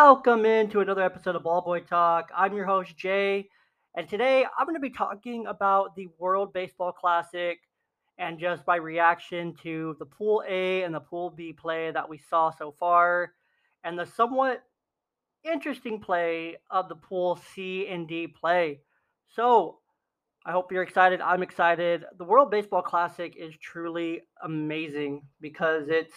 Welcome 0.00 0.46
into 0.46 0.78
another 0.78 1.02
episode 1.02 1.34
of 1.34 1.42
Ball 1.42 1.60
Boy 1.60 1.80
Talk. 1.80 2.30
I'm 2.32 2.54
your 2.54 2.66
host, 2.66 2.96
Jay, 2.96 3.48
and 3.96 4.08
today 4.08 4.46
I'm 4.56 4.64
going 4.64 4.76
to 4.76 4.80
be 4.80 4.90
talking 4.90 5.48
about 5.48 5.96
the 5.96 6.06
World 6.20 6.52
Baseball 6.52 6.92
Classic 6.92 7.58
and 8.16 8.38
just 8.38 8.64
my 8.64 8.76
reaction 8.76 9.56
to 9.64 9.96
the 9.98 10.06
Pool 10.06 10.44
A 10.48 10.84
and 10.84 10.94
the 10.94 11.00
Pool 11.00 11.30
B 11.30 11.52
play 11.52 11.90
that 11.90 12.08
we 12.08 12.16
saw 12.16 12.52
so 12.52 12.76
far, 12.78 13.32
and 13.82 13.98
the 13.98 14.06
somewhat 14.06 14.62
interesting 15.42 15.98
play 15.98 16.58
of 16.70 16.88
the 16.88 16.94
Pool 16.94 17.40
C 17.52 17.88
and 17.88 18.06
D 18.06 18.28
play. 18.28 18.78
So, 19.26 19.80
I 20.46 20.52
hope 20.52 20.70
you're 20.70 20.84
excited. 20.84 21.20
I'm 21.20 21.42
excited. 21.42 22.04
The 22.18 22.24
World 22.24 22.52
Baseball 22.52 22.82
Classic 22.82 23.34
is 23.36 23.52
truly 23.60 24.20
amazing 24.44 25.22
because 25.40 25.88
it's 25.88 26.14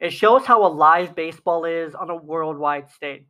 it 0.00 0.12
shows 0.12 0.46
how 0.46 0.66
alive 0.66 1.14
baseball 1.14 1.64
is 1.64 1.94
on 1.94 2.10
a 2.10 2.16
worldwide 2.16 2.90
stage. 2.90 3.24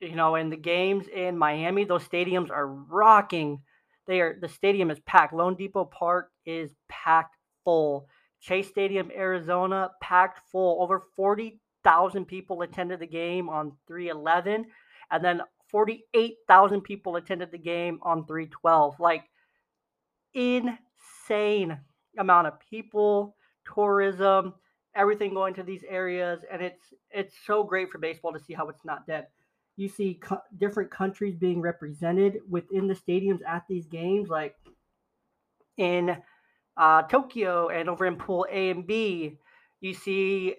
You 0.00 0.14
know, 0.14 0.34
in 0.34 0.50
the 0.50 0.56
games 0.56 1.06
in 1.08 1.38
Miami, 1.38 1.84
those 1.84 2.06
stadiums 2.06 2.50
are 2.50 2.66
rocking. 2.66 3.62
They 4.06 4.20
are 4.20 4.38
the 4.38 4.48
stadium 4.48 4.90
is 4.90 5.00
packed. 5.00 5.32
loanDepot 5.32 5.90
Park 5.90 6.30
is 6.44 6.70
packed 6.88 7.36
full. 7.64 8.08
Chase 8.40 8.68
Stadium, 8.68 9.10
Arizona, 9.16 9.90
packed 10.02 10.40
full. 10.52 10.82
Over 10.82 11.02
40,000 11.16 12.26
people 12.26 12.62
attended 12.62 13.00
the 13.00 13.06
game 13.06 13.48
on 13.48 13.72
311 13.88 14.66
and 15.10 15.24
then 15.24 15.40
48,000 15.70 16.82
people 16.82 17.16
attended 17.16 17.50
the 17.50 17.58
game 17.58 17.98
on 18.02 18.26
312. 18.26 19.00
Like 19.00 19.24
insane 20.34 21.78
amount 22.18 22.46
of 22.46 22.60
people, 22.70 23.36
tourism, 23.74 24.54
everything 24.96 25.34
going 25.34 25.54
to 25.54 25.62
these 25.62 25.84
areas, 25.88 26.44
and 26.50 26.62
it's 26.62 26.92
it's 27.10 27.34
so 27.46 27.62
great 27.62 27.90
for 27.90 27.98
baseball 27.98 28.32
to 28.32 28.40
see 28.40 28.54
how 28.54 28.68
it's 28.68 28.84
not 28.84 29.06
dead. 29.06 29.26
You 29.76 29.88
see 29.88 30.14
co- 30.14 30.42
different 30.58 30.90
countries 30.90 31.36
being 31.36 31.60
represented 31.60 32.38
within 32.48 32.88
the 32.88 32.94
stadiums 32.94 33.40
at 33.46 33.64
these 33.68 33.86
games, 33.86 34.28
like 34.28 34.56
in 35.76 36.16
uh, 36.76 37.02
Tokyo 37.02 37.68
and 37.68 37.88
over 37.88 38.06
in 38.06 38.16
Pool 38.16 38.46
A 38.50 38.70
and 38.70 38.86
B. 38.86 39.38
You 39.80 39.92
see 39.92 40.54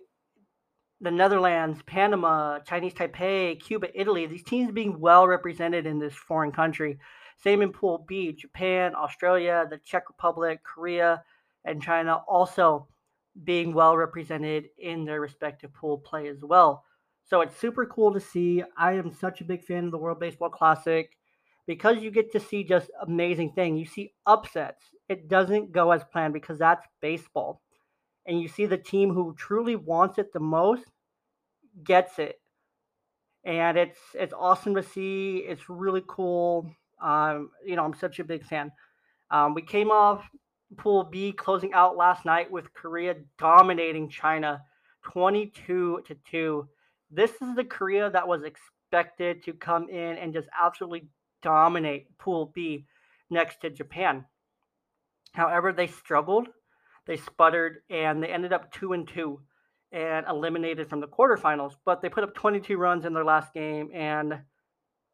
the 1.01 1.11
Netherlands, 1.11 1.81
Panama, 1.85 2.59
Chinese 2.59 2.93
Taipei, 2.93 3.59
Cuba, 3.59 3.87
Italy. 3.99 4.25
These 4.25 4.43
teams 4.43 4.71
being 4.71 4.99
well 4.99 5.27
represented 5.27 5.85
in 5.85 5.99
this 5.99 6.13
foreign 6.13 6.51
country. 6.51 6.99
Same 7.43 7.61
in 7.61 7.71
Pool 7.71 8.05
B, 8.07 8.31
Japan, 8.31 8.95
Australia, 8.95 9.65
the 9.69 9.77
Czech 9.79 10.09
Republic, 10.09 10.59
Korea, 10.63 11.23
and 11.65 11.81
China 11.81 12.21
also 12.27 12.87
being 13.43 13.73
well 13.73 13.95
represented 13.95 14.69
in 14.77 15.05
their 15.05 15.21
respective 15.21 15.73
pool 15.73 15.97
play 15.97 16.27
as 16.27 16.41
well. 16.41 16.83
So 17.23 17.41
it's 17.41 17.57
super 17.57 17.85
cool 17.85 18.13
to 18.13 18.19
see. 18.19 18.63
I 18.77 18.93
am 18.93 19.11
such 19.11 19.41
a 19.41 19.45
big 19.45 19.63
fan 19.63 19.85
of 19.85 19.91
the 19.91 19.97
World 19.97 20.19
Baseball 20.19 20.49
Classic 20.49 21.09
because 21.65 21.97
you 21.97 22.09
get 22.09 22.31
to 22.31 22.39
see 22.39 22.63
just 22.63 22.89
amazing 23.05 23.51
thing. 23.51 23.75
You 23.75 23.85
see 23.85 24.13
upsets. 24.25 24.83
It 25.09 25.27
doesn't 25.27 25.73
go 25.73 25.91
as 25.91 26.03
planned 26.05 26.33
because 26.33 26.57
that's 26.57 26.85
baseball. 27.01 27.61
And 28.25 28.41
you 28.41 28.47
see 28.47 28.65
the 28.65 28.77
team 28.77 29.13
who 29.13 29.35
truly 29.37 29.75
wants 29.75 30.17
it 30.17 30.31
the 30.33 30.39
most 30.39 30.85
gets 31.83 32.17
it. 32.19 32.39
And 33.43 33.77
it's 33.77 33.99
it's 34.13 34.33
awesome 34.33 34.75
to 34.75 34.83
see. 34.83 35.37
It's 35.47 35.69
really 35.69 36.03
cool. 36.07 36.69
Um, 37.01 37.51
you 37.65 37.75
know, 37.75 37.85
I'm 37.85 37.93
such 37.93 38.19
a 38.19 38.23
big 38.23 38.45
fan. 38.45 38.71
Um, 39.31 39.53
we 39.53 39.61
came 39.61 39.91
off 39.91 40.23
Pool 40.75 41.03
B 41.05 41.31
closing 41.31 41.73
out 41.73 41.95
last 41.95 42.25
night 42.25 42.51
with 42.51 42.73
Korea 42.73 43.15
dominating 43.37 44.09
China 44.09 44.61
22 45.03 46.01
to 46.05 46.15
2. 46.29 46.67
This 47.09 47.31
is 47.41 47.55
the 47.55 47.63
Korea 47.63 48.09
that 48.09 48.27
was 48.27 48.43
expected 48.43 49.43
to 49.43 49.53
come 49.53 49.89
in 49.89 50.17
and 50.17 50.33
just 50.33 50.49
absolutely 50.59 51.07
dominate 51.41 52.17
Pool 52.17 52.51
B 52.53 52.85
next 53.29 53.61
to 53.61 53.69
Japan. 53.69 54.25
However, 55.33 55.71
they 55.71 55.87
struggled, 55.87 56.47
they 57.05 57.17
sputtered, 57.17 57.77
and 57.89 58.21
they 58.21 58.27
ended 58.27 58.51
up 58.51 58.71
2 58.73 58.93
and 58.93 59.07
2 59.07 59.39
and 59.91 60.25
eliminated 60.27 60.89
from 60.89 60.99
the 60.99 61.07
quarterfinals. 61.07 61.75
But 61.85 62.01
they 62.01 62.09
put 62.09 62.23
up 62.23 62.35
22 62.35 62.77
runs 62.77 63.05
in 63.05 63.13
their 63.13 63.23
last 63.23 63.53
game 63.53 63.89
and 63.93 64.39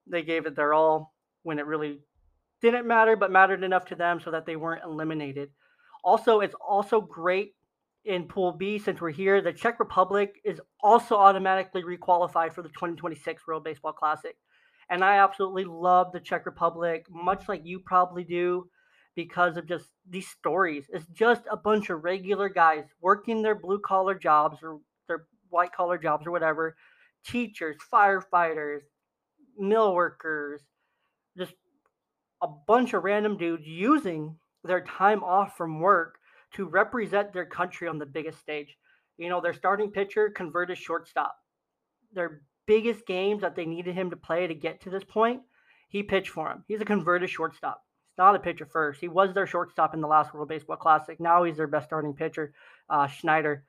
they 0.08 0.24
gave 0.24 0.46
it 0.46 0.56
their 0.56 0.74
all 0.74 1.14
when 1.44 1.60
it 1.60 1.66
really 1.66 2.00
didn't 2.64 2.88
matter, 2.88 3.16
but 3.16 3.32
mattered 3.32 3.64
enough 3.64 3.86
to 3.86 3.96
them 3.96 4.20
so 4.20 4.32
that 4.32 4.48
they 4.48 4.56
weren't 4.56 4.84
eliminated. 4.84 5.50
Also, 6.04 6.40
it's 6.40 6.56
also 6.56 7.00
great 7.00 7.54
in 8.06 8.24
Pool 8.26 8.54
B 8.54 8.80
since 8.80 9.00
we're 9.00 9.12
here. 9.12 9.42
The 9.42 9.54
Czech 9.54 9.80
Republic 9.80 10.42
is 10.44 10.60
also 10.82 11.16
automatically 11.16 11.84
requalified 11.84 12.54
for 12.54 12.62
the 12.62 12.70
2026 12.70 13.46
World 13.48 13.64
Baseball 13.64 13.94
Classic. 13.94 14.36
And 14.90 15.04
I 15.04 15.18
absolutely 15.18 15.66
love 15.66 16.12
the 16.12 16.20
Czech 16.20 16.46
Republic, 16.46 17.06
much 17.10 17.48
like 17.48 17.62
you 17.64 17.80
probably 17.80 18.24
do, 18.24 18.68
because 19.16 19.58
of 19.58 19.68
just 19.68 19.90
these 20.10 20.28
stories. 20.28 20.86
It's 20.92 21.06
just 21.14 21.44
a 21.52 21.56
bunch 21.58 21.90
of 21.90 22.04
regular 22.04 22.50
guys 22.50 22.86
working 23.00 23.42
their 23.42 23.56
blue 23.56 23.80
collar 23.80 24.16
jobs 24.16 24.58
or 24.64 24.80
their 25.08 25.26
white 25.50 25.72
collar 25.72 25.98
jobs 25.98 26.26
or 26.26 26.32
whatever 26.32 26.76
teachers, 27.26 27.78
firefighters, 27.92 28.82
mill 29.58 29.94
workers, 29.94 30.62
just 31.38 31.54
a 32.44 32.48
bunch 32.68 32.94
of 32.94 33.06
random 33.06 33.38
dudes 33.38 33.66
using 33.66 34.36
their 34.66 34.82
time 34.82 35.24
off 35.24 35.56
from 35.56 35.80
work 35.80 36.20
to 36.54 36.68
represent 36.68 37.32
their 37.32 37.46
country 37.46 37.88
on 37.88 37.98
the 37.98 38.06
biggest 38.06 38.40
stage. 38.40 38.78
You 39.18 39.30
know, 39.30 39.40
their 39.40 39.54
starting 39.54 39.92
pitcher 39.92 40.30
converted 40.30 40.78
shortstop. 40.78 41.36
Their 42.14 42.42
biggest 42.68 43.08
games 43.08 43.42
that 43.42 43.56
they 43.56 43.66
needed 43.66 43.96
him 43.96 44.10
to 44.10 44.18
play 44.18 44.46
to 44.46 44.54
get 44.54 44.82
to 44.82 44.90
this 44.90 45.06
point, 45.06 45.42
he 45.88 46.04
pitched 46.04 46.30
for 46.30 46.50
him. 46.52 46.66
He's 46.68 46.82
a 46.82 46.86
converted 46.86 47.30
shortstop. 47.30 47.82
He's 48.10 48.18
not 48.18 48.36
a 48.36 48.40
pitcher 48.40 48.66
first. 48.66 49.00
He 49.00 49.08
was 49.08 49.34
their 49.34 49.48
shortstop 49.48 49.94
in 49.94 50.02
the 50.02 50.08
last 50.08 50.34
World 50.34 50.50
Baseball 50.50 50.76
Classic. 50.76 51.20
Now 51.22 51.44
he's 51.44 51.58
their 51.58 51.68
best 51.68 51.88
starting 51.88 52.14
pitcher, 52.14 52.54
uh, 52.90 53.08
Schneider. 53.08 53.64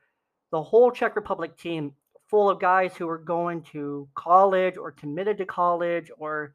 The 0.51 0.63
whole 0.63 0.91
Czech 0.91 1.15
Republic 1.15 1.57
team, 1.57 1.93
full 2.29 2.51
of 2.51 2.61
guys 2.61 2.97
who 2.97 3.09
are 3.09 3.19
going 3.19 3.63
to 3.73 4.09
college 4.17 4.77
or 4.77 4.91
committed 4.91 5.39
to 5.39 5.47
college 5.47 6.11
or 6.19 6.55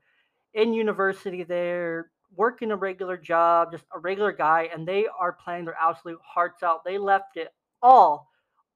in 0.53 0.73
university 0.73 1.43
there, 1.43 2.11
working 2.35 2.71
a 2.71 2.75
regular 2.75 3.17
job, 3.17 3.71
just 3.71 3.85
a 3.93 3.99
regular 3.99 4.31
guy, 4.31 4.69
and 4.73 4.87
they 4.87 5.07
are 5.19 5.33
playing 5.33 5.65
their 5.65 5.77
absolute 5.79 6.19
hearts 6.23 6.63
out. 6.63 6.83
They 6.83 6.97
left 6.97 7.37
it 7.37 7.49
all 7.81 8.29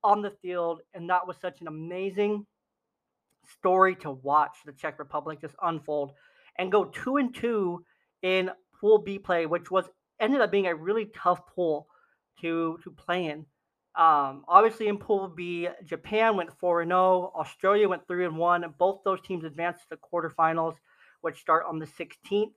on 0.03 0.21
the 0.21 0.31
field, 0.41 0.81
and 0.93 1.09
that 1.09 1.25
was 1.27 1.37
such 1.37 1.61
an 1.61 1.67
amazing 1.67 2.45
story 3.57 3.95
to 3.95 4.11
watch 4.11 4.57
the 4.65 4.71
Czech 4.73 4.99
Republic 4.99 5.41
just 5.41 5.55
unfold 5.61 6.11
and 6.57 6.71
go 6.71 6.85
two 6.85 7.17
and 7.17 7.33
two 7.33 7.83
in 8.21 8.51
Pool 8.79 8.99
B 8.99 9.19
play, 9.19 9.45
which 9.45 9.71
was 9.71 9.85
ended 10.19 10.41
up 10.41 10.51
being 10.51 10.67
a 10.67 10.75
really 10.75 11.05
tough 11.15 11.45
pool 11.47 11.87
to 12.41 12.77
to 12.83 12.91
play 12.91 13.25
in. 13.27 13.45
Um, 13.95 14.43
obviously, 14.47 14.87
in 14.87 14.97
Pool 14.97 15.27
B, 15.27 15.69
Japan 15.85 16.35
went 16.35 16.57
four 16.57 16.81
and 16.81 16.89
zero. 16.89 17.31
Australia 17.35 17.87
went 17.87 18.07
three 18.07 18.25
and 18.25 18.37
one. 18.37 18.65
Both 18.77 19.01
those 19.03 19.21
teams 19.21 19.43
advanced 19.43 19.83
to 19.83 19.89
the 19.91 19.97
quarterfinals 19.97 20.75
which 21.23 21.39
start 21.39 21.63
on 21.67 21.79
the 21.79 21.87
16th 21.87 22.51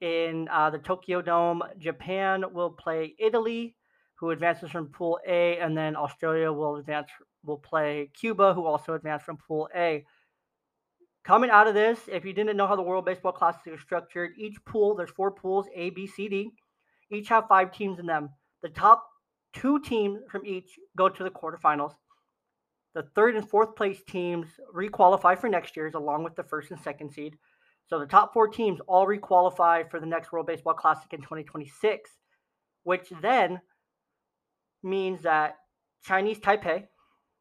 in 0.00 0.48
uh, 0.52 0.70
the 0.70 0.78
Tokyo 0.78 1.20
Dome. 1.20 1.62
Japan 1.78 2.44
will 2.52 2.70
play 2.70 3.16
Italy, 3.18 3.74
who 4.14 4.30
advances 4.30 4.70
from 4.70 4.86
Pool 4.86 5.18
A, 5.26 5.58
and 5.58 5.76
then 5.76 5.96
Australia 5.96 6.52
will 6.52 6.76
advance 6.76 7.08
will 7.44 7.58
play 7.58 8.10
Cuba, 8.18 8.54
who 8.54 8.66
also 8.66 8.94
advanced 8.94 9.26
from 9.26 9.36
Pool 9.36 9.68
A. 9.74 10.04
Coming 11.24 11.50
out 11.50 11.66
of 11.66 11.74
this, 11.74 11.98
if 12.10 12.24
you 12.24 12.32
didn't 12.32 12.56
know 12.56 12.68
how 12.68 12.76
the 12.76 12.82
World 12.82 13.04
Baseball 13.04 13.32
Classic 13.32 13.72
is 13.74 13.80
structured, 13.80 14.30
each 14.38 14.56
pool 14.64 14.94
there's 14.94 15.10
four 15.10 15.32
pools 15.32 15.66
A, 15.74 15.90
B, 15.90 16.06
C, 16.06 16.28
D. 16.28 16.52
Each 17.10 17.28
have 17.28 17.48
five 17.48 17.72
teams 17.72 17.98
in 17.98 18.06
them. 18.06 18.30
The 18.62 18.68
top 18.68 19.04
two 19.52 19.80
teams 19.80 20.20
from 20.30 20.46
each 20.46 20.70
go 20.96 21.08
to 21.08 21.24
the 21.24 21.30
quarterfinals. 21.30 21.94
The 22.94 23.02
third 23.14 23.34
and 23.36 23.48
fourth 23.48 23.74
place 23.76 24.00
teams 24.08 24.46
requalify 24.74 25.36
for 25.36 25.48
next 25.48 25.76
year's, 25.76 25.94
along 25.94 26.24
with 26.24 26.36
the 26.36 26.44
first 26.44 26.70
and 26.70 26.80
second 26.80 27.12
seed. 27.12 27.36
So 27.88 27.98
the 27.98 28.06
top 28.06 28.34
four 28.34 28.48
teams 28.48 28.80
all 28.86 29.06
requalify 29.06 29.90
for 29.90 29.98
the 29.98 30.06
next 30.06 30.30
World 30.30 30.46
Baseball 30.46 30.74
Classic 30.74 31.12
in 31.12 31.20
2026, 31.20 32.10
which 32.82 33.08
then 33.22 33.60
means 34.82 35.22
that 35.22 35.56
Chinese 36.04 36.38
Taipei 36.38 36.84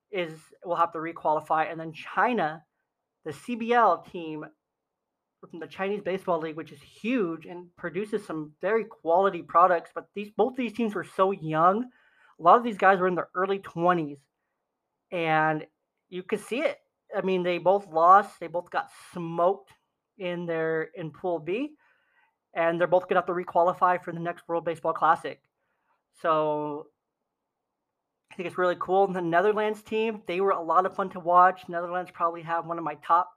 is 0.10 0.32
will 0.64 0.78
have 0.78 0.94
to 0.94 1.00
requalify, 1.00 1.70
and 1.70 1.80
then 1.80 1.92
China, 1.92 2.64
the 3.26 3.32
CBL 3.32 4.10
team 4.10 4.46
from 5.42 5.60
the 5.60 5.68
Chinese 5.68 6.02
Baseball 6.02 6.40
League, 6.40 6.56
which 6.56 6.72
is 6.72 6.82
huge 6.82 7.46
and 7.46 7.68
produces 7.76 8.26
some 8.26 8.54
very 8.62 8.86
quality 8.86 9.42
products. 9.42 9.92
But 9.94 10.08
these 10.16 10.32
both 10.36 10.56
these 10.56 10.74
teams 10.74 10.96
were 10.96 11.04
so 11.04 11.32
young. 11.32 11.90
A 12.40 12.44
lot 12.44 12.58
of 12.58 12.64
these 12.64 12.78
guys 12.78 13.00
were 13.00 13.08
in 13.08 13.16
their 13.16 13.30
early 13.36 13.60
20s, 13.60 14.20
and 15.12 15.66
you 16.08 16.24
could 16.24 16.40
see 16.40 16.60
it. 16.60 16.78
I 17.16 17.22
mean, 17.22 17.44
they 17.44 17.58
both 17.58 17.88
lost. 17.88 18.40
They 18.40 18.48
both 18.48 18.70
got 18.70 18.90
smoked 19.14 19.72
in 20.18 20.46
their 20.46 20.90
in 20.96 21.12
Pool 21.12 21.40
B, 21.40 21.72
and 22.54 22.80
they're 22.80 22.88
both 22.88 23.04
going 23.04 23.22
to 23.22 23.28
have 23.28 23.28
to 23.28 23.34
requalify 23.34 24.04
for 24.04 24.12
the 24.12 24.19
next 24.19 24.48
World 24.48 24.66
Baseball 24.66 24.94
Classic. 24.94 25.42
So 26.22 26.88
I 28.31 28.36
think 28.36 28.48
it's 28.48 28.58
really 28.58 28.78
cool. 28.80 29.08
The 29.08 29.22
Netherlands 29.22 29.81
team, 29.84 30.22
they 30.28 30.42
were 30.42 30.52
a 30.52 30.62
lot 30.62 30.86
of 30.86 30.96
fun 30.96 31.10
to 31.12 31.19
watch. 31.19 31.62
Netherlands 31.68 32.12
probably 32.14 32.42
have 32.44 32.66
one 32.66 32.78
of 32.78 32.84
my 32.84 32.96
top 32.96 33.30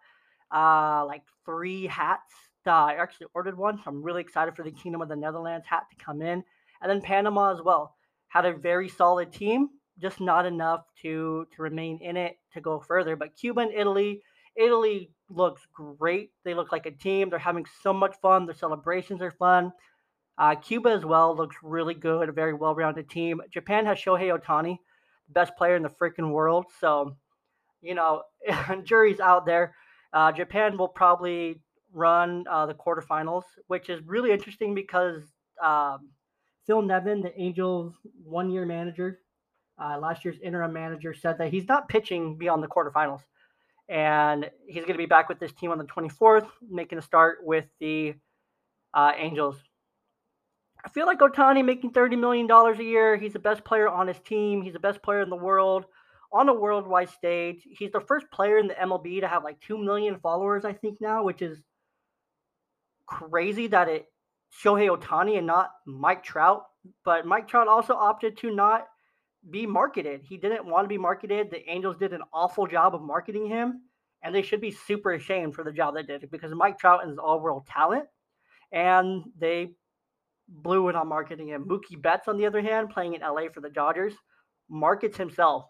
uh, 0.55 1.05
like 1.07 1.23
three 1.45 1.87
hats. 1.87 2.33
Uh, 2.67 2.71
I 2.71 2.95
actually 2.95 3.29
ordered 3.35 3.57
one, 3.57 3.79
so 3.79 3.85
I'm 3.87 4.03
really 4.03 4.21
excited 4.21 4.55
for 4.55 4.65
the 4.65 4.71
Kingdom 4.71 5.01
of 5.01 5.09
the 5.09 5.17
Netherlands 5.17 5.67
hat 5.69 5.85
to 5.91 6.05
come 6.05 6.21
in. 6.21 6.45
And 6.83 6.91
then 6.91 7.01
Panama 7.01 7.53
as 7.53 7.63
well 7.63 7.97
had 8.29 8.45
a 8.45 8.53
very 8.53 8.89
solid 8.89 9.33
team, 9.33 9.69
just 9.99 10.21
not 10.21 10.47
enough 10.47 10.85
to 11.03 11.47
to 11.57 11.63
remain 11.63 11.99
in 12.03 12.17
it 12.17 12.37
to 12.53 12.61
go 12.61 12.81
further. 12.81 13.17
But 13.17 13.37
Cuba 13.37 13.61
and 13.61 13.73
Italy, 13.73 14.23
Italy 14.57 15.11
looks 15.31 15.67
great. 15.73 16.31
They 16.45 16.55
look 16.55 16.73
like 16.73 16.87
a 16.87 16.91
team. 16.91 17.31
They're 17.31 17.39
having 17.39 17.67
so 17.83 17.93
much 17.93 18.17
fun. 18.21 18.47
Their 18.47 18.55
celebrations 18.55 19.23
are 19.23 19.31
fun. 19.31 19.73
Uh, 20.39 20.55
Cuba 20.55 20.91
as 20.91 21.05
well 21.05 21.37
looks 21.37 21.57
really 21.63 21.95
good, 21.95 22.29
a 22.29 22.33
very 22.33 22.55
well-rounded 22.55 23.09
team. 23.11 23.41
Japan 23.51 23.85
has 23.87 23.99
Shohei 23.99 24.37
Ohtani, 24.37 24.79
the 25.27 25.33
best 25.33 25.55
player 25.57 25.77
in 25.77 25.83
the 25.83 25.91
freaking 25.91 26.31
world. 26.31 26.67
So, 26.81 27.15
you 27.83 27.95
know, 27.95 28.23
jury's 28.85 29.21
out 29.21 29.45
there. 29.45 29.75
Uh, 30.13 30.33
Japan 30.33 30.77
will 30.77 30.89
probably 30.89 31.61
run 31.93 32.45
uh, 32.51 32.67
the 32.67 32.75
quarterfinals, 32.75 33.45
which 33.67 33.91
is 33.91 34.01
really 34.07 34.33
interesting 34.33 34.75
because 34.75 35.23
um, 35.63 36.09
Phil 36.67 36.83
Nevin, 36.83 37.21
the 37.21 37.39
Angels' 37.39 37.95
one-year 38.25 38.65
manager, 38.65 39.21
uh, 39.79 39.99
last 39.99 40.25
year's 40.25 40.39
interim 40.43 40.73
manager, 40.73 41.13
said 41.15 41.39
that 41.39 41.51
he's 41.51 41.69
not 41.69 41.89
pitching 41.89 42.37
beyond 42.37 42.63
the 42.63 42.69
quarterfinals, 42.69 43.21
and 43.91 44.49
he's 44.69 44.85
going 44.85 44.95
to 44.95 44.99
be 44.99 45.07
back 45.07 45.29
with 45.29 45.41
this 45.41 45.53
team 45.53 45.73
on 45.73 45.79
the 45.79 45.85
24th, 45.85 46.47
making 46.71 46.99
a 46.99 47.03
start 47.03 47.39
with 47.43 47.67
the 47.81 48.15
uh, 48.95 49.13
Angels. 49.17 49.57
I 50.83 50.89
feel 50.89 51.07
like 51.07 51.19
Ohtani 51.19 51.65
making 51.65 51.93
$30 51.93 52.19
million 52.19 52.49
a 52.51 52.83
year. 52.83 53.17
He's 53.17 53.33
the 53.33 53.41
best 53.41 53.65
player 53.65 53.89
on 53.89 54.07
his 54.07 54.19
team. 54.21 54.63
He's 54.63 54.73
the 54.73 54.79
best 54.79 55.03
player 55.03 55.21
in 55.21 55.29
the 55.29 55.37
world 55.37 55.85
on 56.33 56.49
a 56.49 56.55
worldwide 56.55 57.11
stage. 57.11 57.67
He's 57.69 57.91
the 57.91 58.01
first 58.01 58.31
player 58.31 58.59
in 58.59 58.69
the 58.69 58.75
MLB 58.75 59.21
to 59.21 59.29
have 59.29 59.43
like 59.43 59.61
2 59.61 59.77
million 59.77 60.19
followers, 60.21 60.65
I 60.65 60.73
think, 60.73 61.01
now, 61.01 61.25
which 61.25 61.43
is 61.43 61.59
crazy 63.07 63.67
that 63.67 63.89
it 63.89 64.07
Shohei 64.63 64.97
Ohtani 64.97 65.37
and 65.37 65.49
not 65.49 65.71
Mike 65.85 66.23
Trout. 66.23 66.63
But 67.05 67.27
Mike 67.27 67.49
Trout 67.49 67.69
also 67.69 67.95
opted 67.95 68.39
to 68.39 68.55
not 68.55 68.87
be 69.49 69.67
marketed. 69.67 70.23
He 70.23 70.37
didn't 70.37 70.67
want 70.67 70.85
to 70.85 70.89
be 70.89 70.99
marketed. 70.99 71.51
The 71.51 71.69
Angels 71.71 71.97
did 71.97 72.13
an 72.13 72.23
awful 72.33 72.67
job 72.67 72.95
of 72.95 73.03
marketing 73.03 73.47
him, 73.47 73.83
and 74.23 74.35
they 74.35 74.43
should 74.43 74.61
be 74.61 74.71
super 74.71 75.13
ashamed 75.13 75.55
for 75.55 75.65
the 75.65 75.73
job 75.73 75.95
they 75.95 76.03
did 76.03 76.31
because 76.31 76.53
Mike 76.55 76.79
Trout 76.79 77.09
is 77.09 77.19
all 77.19 77.41
world 77.41 77.67
talent, 77.67 78.05
and 78.73 79.25
they 79.39 79.73
blew 80.49 80.89
it 80.89 80.97
on 80.97 81.09
marketing 81.09 81.49
him. 81.49 81.65
Mookie 81.65 82.01
Betts, 82.01 82.29
on 82.29 82.37
the 82.37 82.47
other 82.47 82.61
hand, 82.61 82.91
playing 82.91 83.15
in 83.15 83.23
LA 83.23 83.49
for 83.53 83.61
the 83.61 83.71
Dodgers, 83.71 84.15
markets 84.69 85.17
himself 85.17 85.65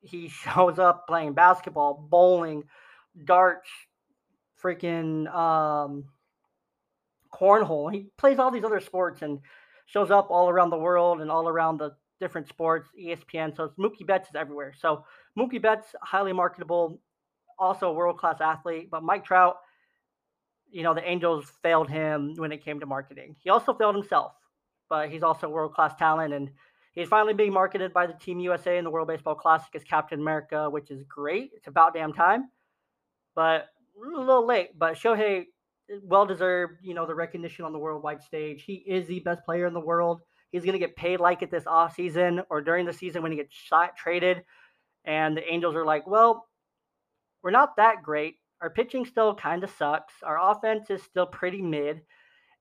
he 0.00 0.28
shows 0.54 0.78
up 0.78 1.06
playing 1.06 1.34
basketball, 1.34 2.06
bowling, 2.10 2.64
darts, 3.24 3.68
freaking 4.62 5.32
um, 5.34 6.04
cornhole. 7.32 7.92
He 7.92 8.10
plays 8.16 8.38
all 8.38 8.50
these 8.50 8.64
other 8.64 8.80
sports 8.80 9.22
and 9.22 9.40
shows 9.86 10.10
up 10.10 10.30
all 10.30 10.48
around 10.48 10.70
the 10.70 10.78
world 10.78 11.20
and 11.20 11.30
all 11.30 11.48
around 11.48 11.78
the 11.78 11.92
different 12.20 12.48
sports, 12.48 12.88
ESPN. 12.98 13.54
So 13.56 13.64
it's 13.64 13.76
Mookie 13.76 14.06
Betts 14.06 14.28
is 14.28 14.34
everywhere. 14.34 14.72
So 14.78 15.04
Mookie 15.38 15.60
Betts, 15.60 15.94
highly 16.02 16.32
marketable, 16.32 17.00
also 17.58 17.90
a 17.90 17.92
world 17.92 18.18
class 18.18 18.40
athlete. 18.40 18.88
But 18.90 19.02
Mike 19.02 19.24
Trout, 19.24 19.56
you 20.70 20.82
know, 20.82 20.94
the 20.94 21.08
Angels 21.08 21.52
failed 21.62 21.88
him 21.88 22.34
when 22.36 22.52
it 22.52 22.64
came 22.64 22.80
to 22.80 22.86
marketing. 22.86 23.36
He 23.42 23.50
also 23.50 23.74
failed 23.74 23.94
himself, 23.94 24.32
but 24.88 25.10
he's 25.10 25.22
also 25.22 25.48
world 25.48 25.74
class 25.74 25.94
talent 25.96 26.34
and 26.34 26.50
He's 26.98 27.06
finally 27.06 27.32
being 27.32 27.52
marketed 27.52 27.92
by 27.92 28.08
the 28.08 28.12
Team 28.14 28.40
USA 28.40 28.76
in 28.76 28.82
the 28.82 28.90
World 28.90 29.06
Baseball 29.06 29.36
Classic 29.36 29.72
as 29.76 29.84
Captain 29.84 30.18
America, 30.18 30.68
which 30.68 30.90
is 30.90 31.04
great. 31.04 31.52
It's 31.54 31.68
about 31.68 31.94
damn 31.94 32.12
time, 32.12 32.50
but 33.36 33.68
a 33.96 34.18
little 34.18 34.44
late. 34.44 34.76
But 34.76 34.96
Shohei, 34.96 35.44
well 36.02 36.26
deserved, 36.26 36.80
you 36.82 36.94
know, 36.94 37.06
the 37.06 37.14
recognition 37.14 37.64
on 37.64 37.72
the 37.72 37.78
worldwide 37.78 38.20
stage. 38.20 38.64
He 38.64 38.82
is 38.84 39.06
the 39.06 39.20
best 39.20 39.44
player 39.44 39.66
in 39.66 39.74
the 39.74 39.80
world. 39.80 40.22
He's 40.50 40.64
going 40.64 40.72
to 40.72 40.78
get 40.78 40.96
paid 40.96 41.20
like 41.20 41.42
it 41.42 41.50
this 41.50 41.66
off 41.66 41.94
season 41.94 42.42
or 42.50 42.60
during 42.60 42.86
the 42.86 42.92
season 42.92 43.22
when 43.22 43.32
he 43.32 43.38
gets 43.38 43.54
shot, 43.54 43.96
traded. 43.96 44.44
And 45.04 45.36
the 45.36 45.52
Angels 45.52 45.74
are 45.74 45.84
like, 45.84 46.06
well, 46.06 46.46
we're 47.42 47.50
not 47.50 47.76
that 47.76 48.02
great. 48.02 48.36
Our 48.60 48.70
pitching 48.70 49.04
still 49.04 49.34
kind 49.34 49.62
of 49.62 49.70
sucks. 49.70 50.14
Our 50.22 50.50
offense 50.50 50.90
is 50.90 51.02
still 51.02 51.26
pretty 51.26 51.62
mid. 51.62 52.00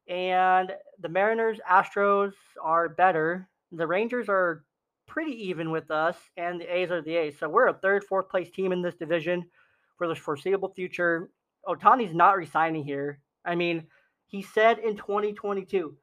And 0.07 0.71
the 0.99 1.09
Mariners, 1.09 1.59
Astros 1.69 2.33
are 2.63 2.89
better 2.89 3.49
the 3.71 3.87
Rangers 3.87 4.27
are 4.29 4.63
pretty 5.07 5.31
even 5.47 5.71
with 5.71 5.91
us, 5.91 6.17
and 6.35 6.59
the 6.59 6.73
A's 6.73 6.91
are 6.91 7.01
the 7.01 7.15
A's. 7.15 7.39
So 7.39 7.49
we're 7.49 7.67
a 7.67 7.73
third, 7.73 8.03
fourth 8.03 8.29
place 8.29 8.49
team 8.49 8.71
in 8.71 8.81
this 8.81 8.95
division 8.95 9.45
for 9.97 10.07
the 10.07 10.15
foreseeable 10.15 10.73
future. 10.73 11.29
Ohtani's 11.67 12.13
not 12.13 12.37
resigning 12.37 12.83
here. 12.83 13.19
I 13.45 13.55
mean, 13.55 13.87
he 14.25 14.41
said 14.41 14.79
in 14.79 14.95
2022, 14.95 15.95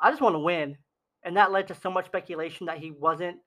I 0.00 0.10
just 0.10 0.22
want 0.22 0.34
to 0.34 0.40
win. 0.40 0.76
And 1.24 1.36
that 1.36 1.52
led 1.52 1.68
to 1.68 1.74
so 1.74 1.90
much 1.90 2.06
speculation 2.06 2.66
that 2.66 2.78
he 2.78 2.90
wasn't 2.90 3.38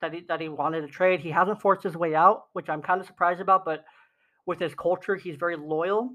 that 0.00 0.12
he 0.12 0.20
that 0.28 0.40
he 0.40 0.48
wanted 0.48 0.80
to 0.82 0.88
trade. 0.88 1.20
He 1.20 1.30
hasn't 1.30 1.60
forced 1.60 1.82
his 1.82 1.96
way 1.96 2.14
out, 2.14 2.44
which 2.52 2.68
I'm 2.68 2.82
kind 2.82 3.00
of 3.00 3.06
surprised 3.06 3.40
about, 3.40 3.64
but 3.64 3.84
with 4.46 4.58
his 4.58 4.74
culture, 4.74 5.16
he's 5.16 5.36
very 5.36 5.56
loyal. 5.56 6.10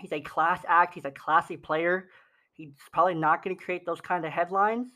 He's 0.00 0.12
a 0.12 0.20
class 0.20 0.60
act, 0.66 0.94
he's 0.94 1.04
a 1.04 1.10
classy 1.10 1.56
player. 1.56 2.08
He's 2.52 2.74
probably 2.92 3.14
not 3.14 3.42
going 3.42 3.56
to 3.56 3.62
create 3.62 3.84
those 3.84 4.00
kind 4.00 4.24
of 4.24 4.32
headlines 4.32 4.88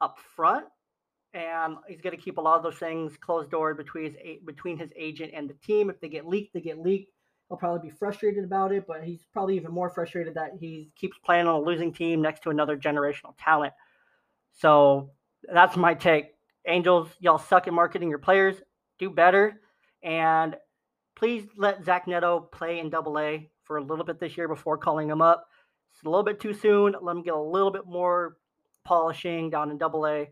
up 0.00 0.18
front, 0.36 0.66
and 1.32 1.76
he's 1.88 2.00
going 2.02 2.16
to 2.16 2.22
keep 2.22 2.36
a 2.36 2.40
lot 2.40 2.56
of 2.56 2.62
those 2.62 2.76
things 2.76 3.16
closed 3.16 3.50
door 3.50 3.74
between 3.74 4.04
his 4.04 4.14
between 4.44 4.78
his 4.78 4.90
agent 4.96 5.32
and 5.34 5.48
the 5.48 5.54
team. 5.54 5.88
If 5.88 6.00
they 6.00 6.08
get 6.08 6.26
leaked, 6.26 6.52
they 6.52 6.60
get 6.60 6.78
leaked. 6.78 7.10
He'll 7.48 7.58
probably 7.58 7.90
be 7.90 7.96
frustrated 7.96 8.44
about 8.44 8.72
it, 8.72 8.86
but 8.86 9.04
he's 9.04 9.24
probably 9.32 9.56
even 9.56 9.72
more 9.72 9.90
frustrated 9.90 10.34
that 10.34 10.52
he 10.58 10.90
keeps 10.96 11.18
playing 11.24 11.46
on 11.46 11.56
a 11.56 11.60
losing 11.60 11.92
team 11.92 12.22
next 12.22 12.42
to 12.44 12.50
another 12.50 12.76
generational 12.76 13.34
talent. 13.38 13.74
So 14.54 15.10
that's 15.52 15.76
my 15.76 15.94
take. 15.94 16.26
Angels, 16.66 17.08
y'all 17.20 17.38
suck 17.38 17.66
at 17.66 17.74
marketing 17.74 18.08
your 18.08 18.18
players. 18.18 18.56
Do 18.98 19.10
better. 19.10 19.60
And 20.02 20.56
please 21.16 21.46
let 21.56 21.84
Zach 21.84 22.06
Neto 22.06 22.40
play 22.40 22.78
in 22.78 22.90
double 22.90 23.18
A 23.18 23.50
for 23.64 23.76
a 23.76 23.84
little 23.84 24.04
bit 24.04 24.20
this 24.20 24.36
year 24.36 24.48
before 24.48 24.78
calling 24.78 25.08
him 25.08 25.20
up. 25.20 25.46
It's 25.92 26.04
a 26.04 26.08
little 26.08 26.24
bit 26.24 26.40
too 26.40 26.54
soon. 26.54 26.94
Let 27.00 27.16
him 27.16 27.22
get 27.22 27.34
a 27.34 27.40
little 27.40 27.70
bit 27.70 27.86
more 27.86 28.36
polishing 28.84 29.50
down 29.50 29.70
in 29.70 29.78
double 29.78 30.06
A. 30.06 30.28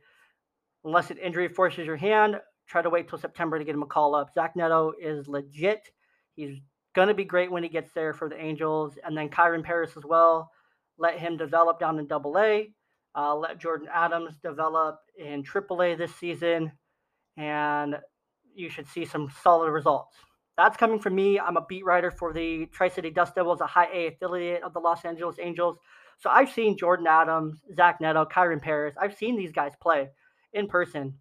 Unless 0.85 1.11
an 1.11 1.19
injury 1.19 1.49
forces 1.49 1.87
your 1.87 1.97
hand, 1.97 2.41
try 2.67 2.83
to 2.83 2.91
wait 2.91 3.09
till 3.09 3.19
September 3.19 3.59
to 3.59 3.65
get 3.65 3.75
him 3.75 3.83
a 3.83 3.87
call 3.87 4.15
up. 4.15 4.33
Zach 4.35 4.57
Neto 4.57 4.93
is 5.01 5.29
legit. 5.29 5.91
He's 6.35 6.59
going 6.95 7.09
to 7.09 7.15
be 7.15 7.25
great 7.25 7.51
when 7.51 7.63
he 7.63 7.69
gets 7.69 7.93
there 7.93 8.13
for 8.13 8.29
the 8.29 8.41
Angels. 8.41 8.99
And 9.05 9.17
then 9.17 9.29
Kyren 9.29 9.63
Paris 9.63 9.93
as 9.97 10.05
well. 10.05 10.51
Let 10.99 11.19
him 11.19 11.37
develop 11.37 11.79
down 11.79 11.99
in 11.99 12.07
double 12.07 12.39
A. 12.39 12.73
Uh, 13.15 13.35
let 13.37 13.59
Jordan 13.59 13.89
Adams 13.93 14.35
develop 14.43 15.01
in 15.19 15.43
triple 15.43 15.83
A 15.83 15.95
this 15.95 16.15
season. 16.17 16.73
And 17.37 17.97
you 18.55 18.69
should 18.69 18.87
see 18.87 19.05
some 19.05 19.31
solid 19.43 19.71
results. 19.71 20.17
That's 20.57 20.77
coming 20.77 20.99
from 20.99 21.15
me. 21.15 21.41
I'm 21.41 21.57
a 21.57 21.65
beat 21.67 21.85
writer 21.85 22.11
for 22.11 22.33
the 22.33 22.67
Tri 22.67 22.89
City 22.89 23.11
Dust 23.11 23.35
Devils, 23.35 23.61
a 23.61 23.67
high 23.67 23.89
A 23.93 24.07
affiliate 24.09 24.63
of 24.63 24.75
the 24.75 24.81
Los 24.81 25.05
Angeles 25.05 25.37
Angels. 25.41 25.79
So 26.19 26.31
I've 26.31 26.53
seen 26.53 26.77
Jordan 26.77 27.07
Adams, 27.07 27.59
Zach 27.75 28.01
Neto, 28.01 28.25
Kyren 28.25 28.61
Paris. 28.61 28.95
I've 29.01 29.17
seen 29.17 29.37
these 29.37 29.53
guys 29.53 29.73
play 29.81 30.11
in 30.53 30.69
person. 30.69 31.15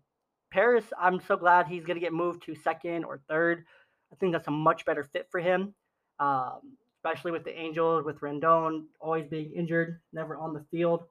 Paris, 0.51 0.83
I'm 0.99 1.21
so 1.21 1.37
glad 1.37 1.67
he's 1.67 1.85
going 1.85 1.95
to 1.95 2.01
get 2.01 2.13
moved 2.13 2.43
to 2.45 2.55
second 2.55 3.05
or 3.05 3.21
third. 3.29 3.63
I 4.11 4.15
think 4.17 4.33
that's 4.33 4.49
a 4.49 4.51
much 4.51 4.85
better 4.85 5.05
fit 5.05 5.27
for 5.31 5.39
him, 5.39 5.73
um, 6.19 6.59
especially 6.97 7.31
with 7.31 7.45
the 7.45 7.57
Angels, 7.57 8.03
with 8.03 8.19
Rendon 8.19 8.83
always 8.99 9.27
being 9.27 9.53
injured, 9.53 10.01
never 10.11 10.35
on 10.35 10.53
the 10.53 10.65
field. 10.69 11.03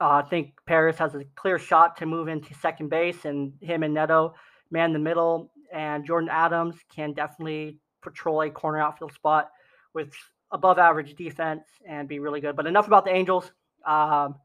Uh, 0.00 0.22
I 0.22 0.22
think 0.22 0.54
Paris 0.66 0.98
has 0.98 1.14
a 1.14 1.24
clear 1.36 1.58
shot 1.58 1.96
to 1.98 2.06
move 2.06 2.28
into 2.28 2.54
second 2.54 2.88
base, 2.88 3.24
and 3.24 3.52
him 3.60 3.82
and 3.82 3.94
Neto 3.94 4.34
man 4.70 4.92
the 4.92 4.98
middle. 4.98 5.52
And 5.72 6.04
Jordan 6.04 6.28
Adams 6.30 6.76
can 6.94 7.12
definitely 7.12 7.78
patrol 8.02 8.42
a 8.42 8.50
corner 8.50 8.80
outfield 8.80 9.12
spot 9.12 9.50
with 9.94 10.12
above 10.50 10.78
average 10.78 11.14
defense 11.14 11.64
and 11.88 12.08
be 12.08 12.18
really 12.18 12.40
good. 12.40 12.56
But 12.56 12.66
enough 12.66 12.86
about 12.86 13.04
the 13.04 13.12
Angels. 13.12 13.50
Um, 13.86 14.36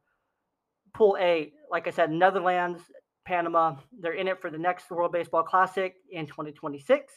pool 0.94 1.18
A, 1.20 1.54
like 1.70 1.88
I 1.88 1.92
said, 1.92 2.12
Netherlands, 2.12 2.82
Panama, 3.26 3.76
they're 4.00 4.14
in 4.14 4.28
it 4.28 4.42
for 4.42 4.50
the 4.50 4.58
next 4.58 4.90
World 4.90 5.12
Baseball 5.12 5.44
Classic 5.44 5.94
in 6.12 6.26
2026, 6.26 7.14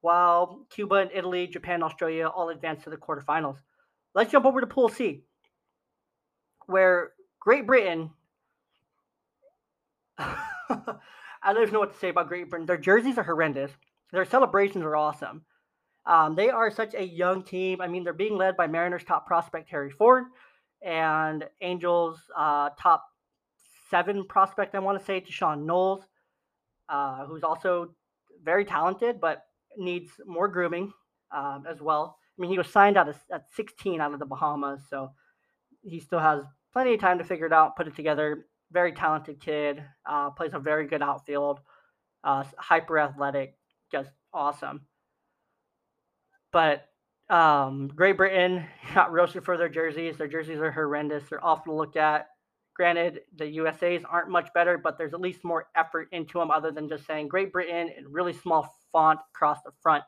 while 0.00 0.66
Cuba 0.70 0.96
and 0.96 1.10
Italy, 1.14 1.46
Japan, 1.46 1.82
Australia 1.82 2.26
all 2.26 2.50
advance 2.50 2.84
to 2.84 2.90
the 2.90 2.96
quarterfinals. 2.96 3.56
Let's 4.14 4.32
jump 4.32 4.44
over 4.44 4.60
to 4.60 4.66
Pool 4.66 4.88
C, 4.88 5.22
where 6.66 7.12
Great 7.40 7.66
Britain. 7.66 8.10
I 10.18 11.52
don't 11.52 11.62
even 11.62 11.72
know 11.72 11.80
what 11.80 11.92
to 11.92 11.98
say 11.98 12.08
about 12.08 12.28
Great 12.28 12.50
Britain. 12.50 12.66
Their 12.66 12.78
jerseys 12.78 13.18
are 13.18 13.22
horrendous. 13.22 13.70
Their 14.12 14.24
celebrations 14.24 14.84
are 14.84 14.96
awesome. 14.96 15.42
Um, 16.06 16.34
they 16.34 16.48
are 16.48 16.70
such 16.70 16.94
a 16.94 17.04
young 17.04 17.42
team. 17.42 17.80
I 17.80 17.86
mean, 17.86 18.02
they're 18.02 18.12
being 18.12 18.36
led 18.36 18.56
by 18.56 18.66
Mariners 18.66 19.04
top 19.04 19.26
prospect 19.26 19.68
Harry 19.70 19.90
Ford 19.90 20.24
and 20.82 21.44
Angels 21.60 22.18
uh, 22.36 22.70
top 22.80 23.04
seven 23.90 24.24
prospect, 24.24 24.74
I 24.74 24.78
want 24.78 24.98
to 24.98 25.04
say, 25.04 25.20
D'Shawn 25.20 25.66
Knowles, 25.66 26.04
uh, 26.88 27.26
who's 27.26 27.42
also 27.42 27.94
very 28.42 28.64
talented, 28.64 29.20
but 29.20 29.44
needs 29.76 30.10
more 30.26 30.48
grooming 30.48 30.92
um, 31.34 31.64
as 31.68 31.80
well. 31.80 32.18
I 32.38 32.42
mean, 32.42 32.50
he 32.50 32.58
was 32.58 32.68
signed 32.68 32.96
out 32.96 33.08
of, 33.08 33.16
at 33.32 33.44
16 33.54 34.00
out 34.00 34.12
of 34.12 34.18
the 34.18 34.26
Bahamas, 34.26 34.82
so 34.88 35.10
he 35.82 36.00
still 36.00 36.20
has 36.20 36.42
plenty 36.78 36.94
of 36.94 37.00
time 37.00 37.18
to 37.18 37.24
figure 37.24 37.46
it 37.46 37.52
out, 37.52 37.74
put 37.74 37.88
it 37.88 37.96
together. 37.96 38.46
Very 38.70 38.92
talented 38.92 39.40
kid, 39.40 39.82
uh, 40.08 40.30
plays 40.30 40.52
a 40.54 40.60
very 40.60 40.86
good 40.86 41.02
outfield, 41.02 41.58
uh, 42.22 42.44
hyper 42.56 43.00
athletic, 43.00 43.56
just 43.90 44.12
awesome. 44.32 44.82
But 46.52 46.84
um, 47.30 47.88
Great 47.88 48.16
Britain 48.16 48.64
got 48.94 49.10
roasted 49.10 49.44
for 49.44 49.56
their 49.56 49.68
jerseys. 49.68 50.16
Their 50.18 50.28
jerseys 50.28 50.60
are 50.60 50.70
horrendous. 50.70 51.24
They're 51.28 51.44
awful 51.44 51.72
to 51.72 51.76
look 51.76 51.96
at. 51.96 52.28
Granted, 52.76 53.22
the 53.34 53.48
USA's 53.48 54.04
aren't 54.08 54.30
much 54.30 54.50
better, 54.54 54.78
but 54.78 54.96
there's 54.96 55.14
at 55.14 55.20
least 55.20 55.42
more 55.42 55.66
effort 55.74 56.06
into 56.12 56.38
them 56.38 56.52
other 56.52 56.70
than 56.70 56.88
just 56.88 57.08
saying 57.08 57.26
Great 57.26 57.52
Britain 57.52 57.90
in 57.98 58.04
really 58.08 58.32
small 58.32 58.72
font 58.92 59.18
across 59.34 59.60
the 59.64 59.72
front. 59.82 60.04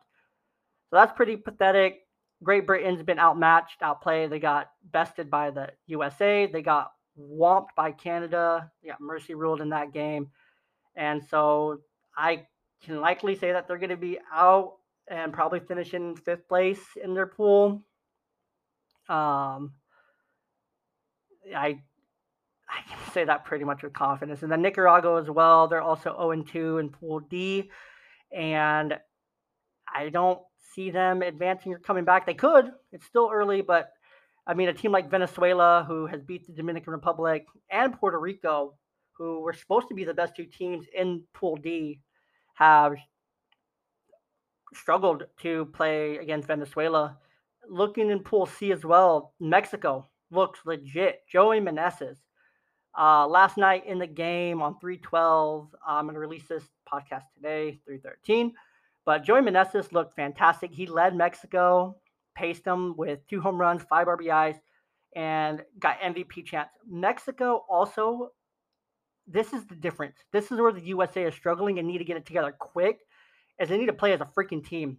So 0.91 0.99
that's 0.99 1.17
pretty 1.17 1.35
pathetic. 1.35 2.03
Great 2.42 2.66
Britain's 2.66 3.02
been 3.02 3.18
outmatched, 3.18 3.82
outplayed. 3.82 4.30
They 4.30 4.38
got 4.38 4.70
bested 4.90 5.30
by 5.30 5.50
the 5.50 5.70
USA. 5.87 6.47
They 6.47 6.62
got 6.62 6.92
whomped 7.18 7.75
by 7.76 7.92
Canada. 7.92 8.70
They 8.82 8.88
got 8.88 9.00
mercy 9.00 9.35
ruled 9.35 9.61
in 9.61 9.70
that 9.70 9.92
game. 9.92 10.30
And 10.97 11.23
so 11.28 11.80
I 12.16 12.47
can 12.82 13.00
likely 13.00 13.37
say 13.37 13.52
that 13.52 13.68
they're 13.68 13.78
going 13.78 13.90
to 13.90 13.97
be 13.97 14.18
out 14.32 14.76
and 15.09 15.32
probably 15.32 15.61
finish 15.61 15.92
in 15.92 16.16
fifth 16.16 16.49
place 16.49 16.80
in 17.02 17.14
their 17.14 17.26
pool. 17.26 17.82
Um, 19.09 19.73
I 21.54 21.80
I 22.70 22.82
can 22.88 23.12
say 23.12 23.25
that 23.25 23.44
pretty 23.44 23.64
much 23.64 23.82
with 23.82 23.92
confidence. 23.92 24.42
And 24.42 24.52
then 24.52 24.62
Nicaragua 24.62 25.20
as 25.20 25.28
well. 25.28 25.66
They're 25.66 25.82
also 25.82 26.14
0 26.16 26.44
2 26.44 26.78
in 26.78 26.88
Pool 26.90 27.20
D. 27.20 27.70
And 28.32 28.97
I 29.92 30.09
don't 30.09 30.40
see 30.75 30.91
them 30.91 31.23
advancing 31.23 31.73
or 31.73 31.79
coming 31.79 32.05
back. 32.05 32.27
They 32.27 32.35
could. 32.35 32.71
It's 32.93 33.07
still 33.07 33.31
early, 33.33 33.62
but 33.62 33.91
I 34.47 34.55
mean, 34.55 34.69
a 34.69 34.73
team 34.73 34.93
like 34.93 35.11
Venezuela, 35.11 35.85
who 35.87 36.07
has 36.07 36.23
beat 36.23 36.47
the 36.47 36.53
Dominican 36.53 36.93
Republic 36.93 37.47
and 37.71 37.99
Puerto 37.99 38.19
Rico, 38.19 38.75
who 39.12 39.41
were 39.41 39.53
supposed 39.53 39.89
to 39.89 39.95
be 39.95 40.05
the 40.05 40.15
best 40.15 40.35
two 40.35 40.47
teams 40.47 40.87
in 40.95 41.23
Pool 41.35 41.57
D, 41.57 42.00
have 42.55 42.95
struggled 44.75 45.25
to 45.43 45.67
play 45.67 46.17
against 46.17 46.49
Venezuela. 46.49 47.19
Looking 47.69 48.11
in 48.11 48.21
Pool 48.21 48.47
C 48.47 48.73
as 48.73 48.85
well, 48.85 49.35
Mexico 49.41 50.09
looks 50.31 50.61
legit. 50.65 51.21
Joey 51.31 51.61
Meneses. 51.61 52.17
Uh, 52.99 53.27
last 53.27 53.57
night 53.57 53.87
in 53.87 53.99
the 53.99 54.07
game 54.07 54.62
on 54.62 54.79
312, 54.81 55.69
I'm 55.87 56.07
going 56.07 56.15
to 56.15 56.21
release 56.21 56.49
this 56.49 56.65
podcast 56.93 57.23
today, 57.37 57.79
313. 57.85 58.53
But 59.11 59.25
Joey 59.25 59.40
Meneses 59.40 59.90
looked 59.90 60.14
fantastic. 60.14 60.71
He 60.71 60.87
led 60.87 61.17
Mexico, 61.17 61.97
paced 62.37 62.62
them 62.62 62.95
with 62.97 63.19
two 63.29 63.40
home 63.40 63.61
runs, 63.61 63.83
five 63.83 64.07
RBIs, 64.07 64.55
and 65.17 65.64
got 65.81 65.99
MVP 65.99 66.47
chance. 66.47 66.69
Mexico 66.88 67.64
also, 67.69 68.29
this 69.26 69.52
is 69.52 69.67
the 69.67 69.75
difference. 69.75 70.14
This 70.33 70.52
is 70.52 70.61
where 70.61 70.71
the 70.71 70.87
USA 70.87 71.25
is 71.25 71.35
struggling 71.35 71.81
and 71.81 71.88
need 71.88 71.99
to 71.99 72.05
get 72.05 72.19
it 72.19 72.25
together 72.25 72.55
quick, 72.57 73.00
as 73.59 73.69
they 73.69 73.79
need 73.79 73.87
to 73.87 73.93
play 73.93 74.12
as 74.12 74.21
a 74.21 74.31
freaking 74.38 74.64
team. 74.64 74.99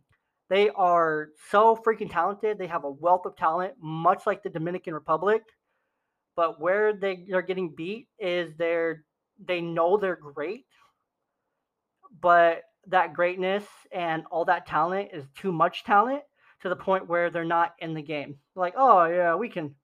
They 0.50 0.70
are 0.72 1.30
so 1.50 1.78
freaking 1.78 2.12
talented. 2.12 2.58
They 2.58 2.68
have 2.68 2.84
a 2.84 2.92
wealth 2.92 3.26
of 3.26 3.38
talent, 3.38 3.76
much 3.82 4.24
like 4.26 4.44
the 4.44 4.50
Dominican 4.50 4.94
Republic. 4.94 5.42
But 6.36 6.60
where 6.60 6.92
they 6.92 7.28
are 7.34 7.42
getting 7.42 7.74
beat 7.78 8.10
is 8.20 8.52
they're 8.58 9.06
they 9.42 9.62
know 9.62 9.96
they're 9.96 10.18
great, 10.18 10.66
but 12.20 12.64
that 12.88 13.14
greatness 13.14 13.66
and 13.92 14.24
all 14.32 14.46
that 14.46 14.66
talent 14.66 15.10
is 15.14 15.26
too 15.36 15.52
much 15.52 15.84
talent 15.84 16.24
to 16.62 16.70
the 16.70 16.76
point 16.76 17.08
where 17.08 17.30
they're 17.30 17.46
not 17.46 17.74
in 17.80 17.94
the 17.94 18.02
game. 18.02 18.38
Like, 18.56 18.74
oh 18.78 19.06
yeah, 19.06 19.36
we 19.36 19.50
can 19.50 19.76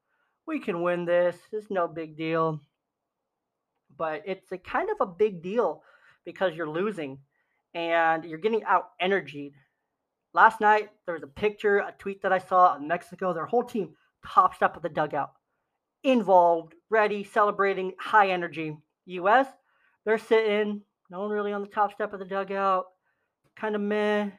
we 0.45 0.59
can 0.59 0.81
win 0.81 1.05
this. 1.05 1.35
It's 1.51 1.69
no 1.69 1.87
big 1.87 2.17
deal. 2.17 2.61
But 3.95 4.23
it's 4.25 4.51
a 4.51 4.57
kind 4.57 4.89
of 4.89 4.97
a 5.01 5.11
big 5.11 5.41
deal 5.41 5.83
because 6.23 6.55
you're 6.55 6.69
losing 6.69 7.19
and 7.73 8.23
you're 8.23 8.37
getting 8.37 8.63
out 8.63 8.89
energied. 8.99 9.53
Last 10.33 10.61
night 10.61 10.89
there 11.05 11.15
was 11.15 11.23
a 11.23 11.27
picture, 11.27 11.79
a 11.79 11.93
tweet 11.97 12.21
that 12.21 12.33
I 12.33 12.37
saw 12.37 12.75
in 12.75 12.87
Mexico. 12.87 13.33
Their 13.33 13.45
whole 13.45 13.63
team 13.63 13.95
topped 14.25 14.61
up 14.61 14.75
at 14.75 14.83
the 14.83 14.89
dugout, 14.89 15.31
involved, 16.03 16.73
ready, 16.89 17.23
celebrating, 17.23 17.93
high 17.99 18.29
energy. 18.29 18.77
US, 19.05 19.47
they're 20.05 20.17
sitting, 20.17 20.81
no 21.09 21.21
one 21.21 21.29
really 21.29 21.53
on 21.53 21.61
the 21.61 21.67
top 21.67 21.93
step 21.93 22.13
of 22.13 22.19
the 22.19 22.25
dugout. 22.25 22.87
Kind 23.55 23.75
of 23.75 23.81
meh. 23.81 24.29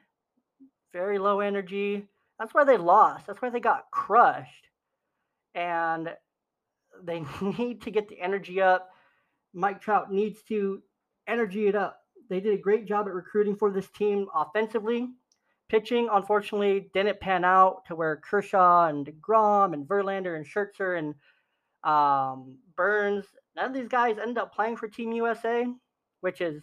Very 0.93 1.19
low 1.19 1.39
energy. 1.39 2.07
That's 2.37 2.53
why 2.53 2.63
they 2.63 2.77
lost. 2.77 3.27
That's 3.27 3.41
why 3.41 3.49
they 3.49 3.59
got 3.59 3.91
crushed. 3.91 4.67
And 5.55 6.09
they 7.03 7.23
need 7.57 7.81
to 7.83 7.91
get 7.91 8.07
the 8.07 8.19
energy 8.19 8.61
up. 8.61 8.89
Mike 9.53 9.81
Trout 9.81 10.11
needs 10.11 10.41
to 10.43 10.81
energy 11.27 11.67
it 11.67 11.75
up. 11.75 11.99
They 12.29 12.39
did 12.39 12.53
a 12.53 12.61
great 12.61 12.85
job 12.85 13.07
at 13.07 13.13
recruiting 13.13 13.55
for 13.55 13.71
this 13.71 13.89
team 13.89 14.27
offensively. 14.35 15.09
Pitching, 15.69 16.09
unfortunately, 16.11 16.89
didn't 16.93 17.19
pan 17.19 17.43
out 17.43 17.85
to 17.87 17.95
where 17.95 18.17
Kershaw 18.17 18.87
and 18.87 19.05
DeGrom 19.05 19.73
and 19.73 19.87
Verlander 19.87 20.35
and 20.35 20.45
Scherzer 20.45 20.97
and 20.97 21.13
um, 21.83 22.57
Burnes, 22.75 23.25
none 23.55 23.65
of 23.65 23.73
these 23.73 23.87
guys 23.87 24.17
ended 24.17 24.39
up 24.39 24.53
playing 24.53 24.77
for 24.77 24.87
Team 24.87 25.11
USA 25.11 25.67
which 26.21 26.41
is 26.41 26.61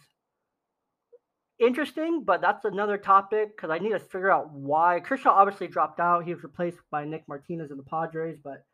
interesting, 1.59 2.23
but 2.23 2.41
that's 2.41 2.65
another 2.65 2.97
topic 2.97 3.55
because 3.55 3.69
I 3.69 3.79
need 3.79 3.91
to 3.91 3.99
figure 3.99 4.31
out 4.31 4.51
why. 4.51 4.99
Kershaw 4.99 5.31
obviously 5.31 5.67
dropped 5.67 5.99
out. 5.99 6.25
He 6.25 6.33
was 6.33 6.43
replaced 6.43 6.77
by 6.91 7.05
Nick 7.05 7.23
Martinez 7.27 7.71
in 7.71 7.77
the 7.77 7.83
Padres, 7.83 8.37
but 8.43 8.65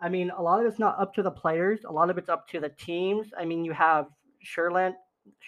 I 0.00 0.08
mean, 0.08 0.30
a 0.30 0.42
lot 0.42 0.60
of 0.60 0.66
it's 0.66 0.78
not 0.78 1.00
up 1.00 1.14
to 1.14 1.22
the 1.22 1.30
players. 1.30 1.80
A 1.88 1.92
lot 1.92 2.10
of 2.10 2.18
it's 2.18 2.28
up 2.28 2.48
to 2.48 2.60
the 2.60 2.68
teams. 2.68 3.28
I 3.38 3.44
mean, 3.44 3.64
you 3.64 3.72
have 3.72 4.06
Sherland, 4.42 4.94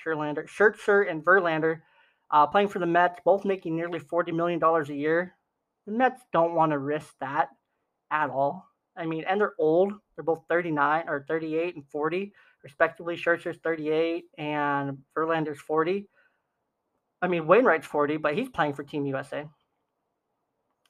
Sherlander, 0.04 0.49
Scherzer, 0.49 1.08
and 1.08 1.25
Verlander 1.25 1.80
uh, 2.30 2.46
playing 2.46 2.68
for 2.68 2.78
the 2.78 2.87
Mets, 2.87 3.20
both 3.25 3.44
making 3.44 3.76
nearly 3.76 4.00
$40 4.00 4.34
million 4.34 4.60
a 4.62 4.92
year. 4.92 5.37
The 5.87 5.92
Mets 5.92 6.22
don't 6.32 6.54
want 6.54 6.72
to 6.72 6.78
risk 6.78 7.14
that 7.20 7.49
at 8.10 8.30
all. 8.30 8.66
I 8.96 9.06
mean, 9.06 9.25
and 9.28 9.40
they're 9.40 9.54
old. 9.58 9.92
They're 10.14 10.25
both 10.25 10.42
39 10.49 11.04
or 11.08 11.25
38 11.28 11.76
and 11.76 11.87
40 11.88 12.32
respectively. 12.62 13.17
Scherzer's 13.17 13.59
38 13.62 14.25
and 14.38 14.99
Verlander's 15.17 15.61
40. 15.61 16.09
I 17.23 17.29
mean, 17.29 17.47
Wainwright's 17.47 17.87
40, 17.87 18.17
but 18.17 18.35
he's 18.35 18.49
playing 18.49 18.75
for 18.75 18.83
Team 18.83 19.07
USA. 19.07 19.47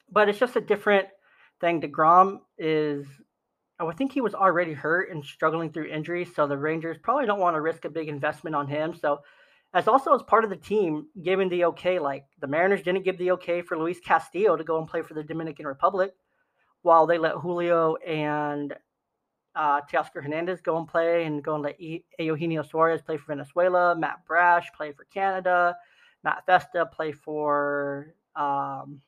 But 0.09 0.29
it's 0.29 0.39
just 0.39 0.55
a 0.55 0.61
different 0.61 1.07
thing. 1.59 1.81
DeGrom 1.81 2.39
is, 2.57 3.05
oh, 3.09 3.23
I 3.79 3.83
would 3.83 3.97
think 3.97 4.11
he 4.11 4.21
was 4.21 4.35
already 4.35 4.73
hurt 4.73 5.09
and 5.11 5.23
struggling 5.23 5.71
through 5.71 5.85
injuries. 5.85 6.29
So 6.35 6.47
the 6.47 6.57
Rangers 6.57 6.97
probably 7.01 7.25
don't 7.25 7.39
want 7.39 7.55
to 7.55 7.61
risk 7.61 7.85
a 7.85 7.89
big 7.89 8.09
investment 8.09 8.55
on 8.55 8.67
him. 8.67 8.93
So, 8.93 9.21
as 9.73 9.87
also 9.87 10.13
as 10.13 10.21
part 10.23 10.43
of 10.43 10.49
the 10.49 10.57
team 10.57 11.07
giving 11.23 11.47
the 11.47 11.63
okay, 11.65 11.97
like 11.97 12.25
the 12.41 12.47
Mariners 12.47 12.81
didn't 12.81 13.05
give 13.05 13.17
the 13.17 13.31
okay 13.31 13.61
for 13.61 13.77
Luis 13.77 14.01
Castillo 14.01 14.57
to 14.57 14.65
go 14.65 14.77
and 14.77 14.87
play 14.87 15.01
for 15.01 15.13
the 15.13 15.23
Dominican 15.23 15.65
Republic, 15.65 16.11
while 16.81 17.07
they 17.07 17.17
let 17.17 17.35
Julio 17.35 17.95
and 17.95 18.73
uh, 19.55 19.81
Teoscar 19.81 20.23
Hernandez 20.23 20.61
go 20.61 20.77
and 20.77 20.87
play 20.87 21.25
and 21.25 21.43
go 21.43 21.55
and 21.55 21.63
let 21.63 21.79
e- 21.79 22.03
Eugenio 22.17 22.63
Suarez 22.63 23.01
play 23.01 23.17
for 23.17 23.33
Venezuela, 23.33 23.95
Matt 23.95 24.25
Brash 24.25 24.71
play 24.75 24.91
for 24.91 25.05
Canada, 25.05 25.75
Matt 26.23 26.45
Festa 26.45 26.85
play 26.85 27.11
for, 27.11 28.13
um, 28.35 29.01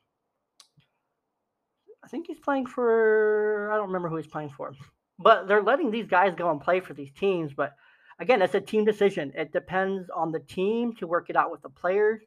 I 2.02 2.08
think 2.08 2.26
he's 2.26 2.38
playing 2.38 2.66
for, 2.66 3.70
I 3.72 3.76
don't 3.76 3.86
remember 3.86 4.08
who 4.08 4.16
he's 4.16 4.26
playing 4.26 4.50
for. 4.50 4.74
But 5.18 5.48
they're 5.48 5.62
letting 5.62 5.90
these 5.90 6.06
guys 6.06 6.34
go 6.34 6.50
and 6.50 6.60
play 6.60 6.80
for 6.80 6.92
these 6.92 7.12
teams. 7.12 7.52
But 7.54 7.74
again, 8.18 8.42
it's 8.42 8.54
a 8.54 8.60
team 8.60 8.84
decision. 8.84 9.32
It 9.34 9.52
depends 9.52 10.10
on 10.10 10.32
the 10.32 10.40
team 10.40 10.94
to 10.96 11.06
work 11.06 11.30
it 11.30 11.36
out 11.36 11.50
with 11.50 11.62
the 11.62 11.70
players 11.70 12.20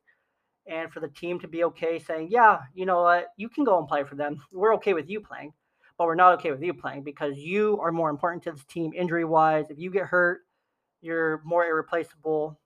and 0.65 0.91
for 0.91 0.99
the 0.99 1.09
team 1.09 1.39
to 1.41 1.47
be 1.47 1.63
okay 1.65 1.99
saying, 1.99 2.29
yeah, 2.31 2.59
you 2.73 2.85
know 2.85 3.03
what, 3.03 3.27
you 3.37 3.49
can 3.49 3.63
go 3.63 3.77
and 3.77 3.87
play 3.87 4.03
for 4.03 4.15
them. 4.15 4.41
We're 4.51 4.75
okay 4.75 4.93
with 4.93 5.09
you 5.09 5.19
playing 5.21 5.53
but 5.97 6.05
we're 6.05 6.15
not 6.15 6.33
okay 6.39 6.51
with 6.51 6.61
you 6.61 6.73
playing 6.73 7.03
because 7.03 7.37
you 7.37 7.79
are 7.81 7.91
more 7.91 8.09
important 8.09 8.43
to 8.43 8.51
this 8.51 8.63
team 8.65 8.93
injury 8.95 9.25
wise. 9.25 9.69
If 9.69 9.79
you 9.79 9.91
get 9.91 10.05
hurt, 10.05 10.41
you're 11.01 11.41
more 11.43 11.65
irreplaceable. 11.65 12.59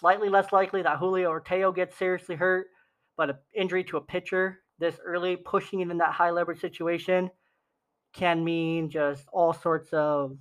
Slightly 0.00 0.28
less 0.28 0.52
likely 0.52 0.82
that 0.82 0.98
Julio 0.98 1.28
or 1.28 1.40
Teo 1.40 1.72
gets 1.72 1.96
seriously 1.96 2.36
hurt, 2.36 2.68
but 3.16 3.30
an 3.30 3.36
injury 3.54 3.84
to 3.84 3.96
a 3.96 4.00
pitcher 4.00 4.60
this 4.78 4.98
early, 5.04 5.36
pushing 5.36 5.80
it 5.80 5.90
in 5.90 5.98
that 5.98 6.12
high 6.12 6.30
leverage 6.30 6.60
situation, 6.60 7.30
can 8.12 8.44
mean 8.44 8.88
just 8.88 9.26
all 9.32 9.52
sorts 9.52 9.88
of 9.92 10.38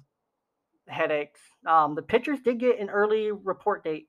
headaches. 0.87 1.41
Um, 1.65 1.95
the 1.95 2.01
pitchers 2.01 2.39
did 2.41 2.59
get 2.59 2.79
an 2.79 2.89
early 2.89 3.31
report 3.31 3.83
date 3.83 4.07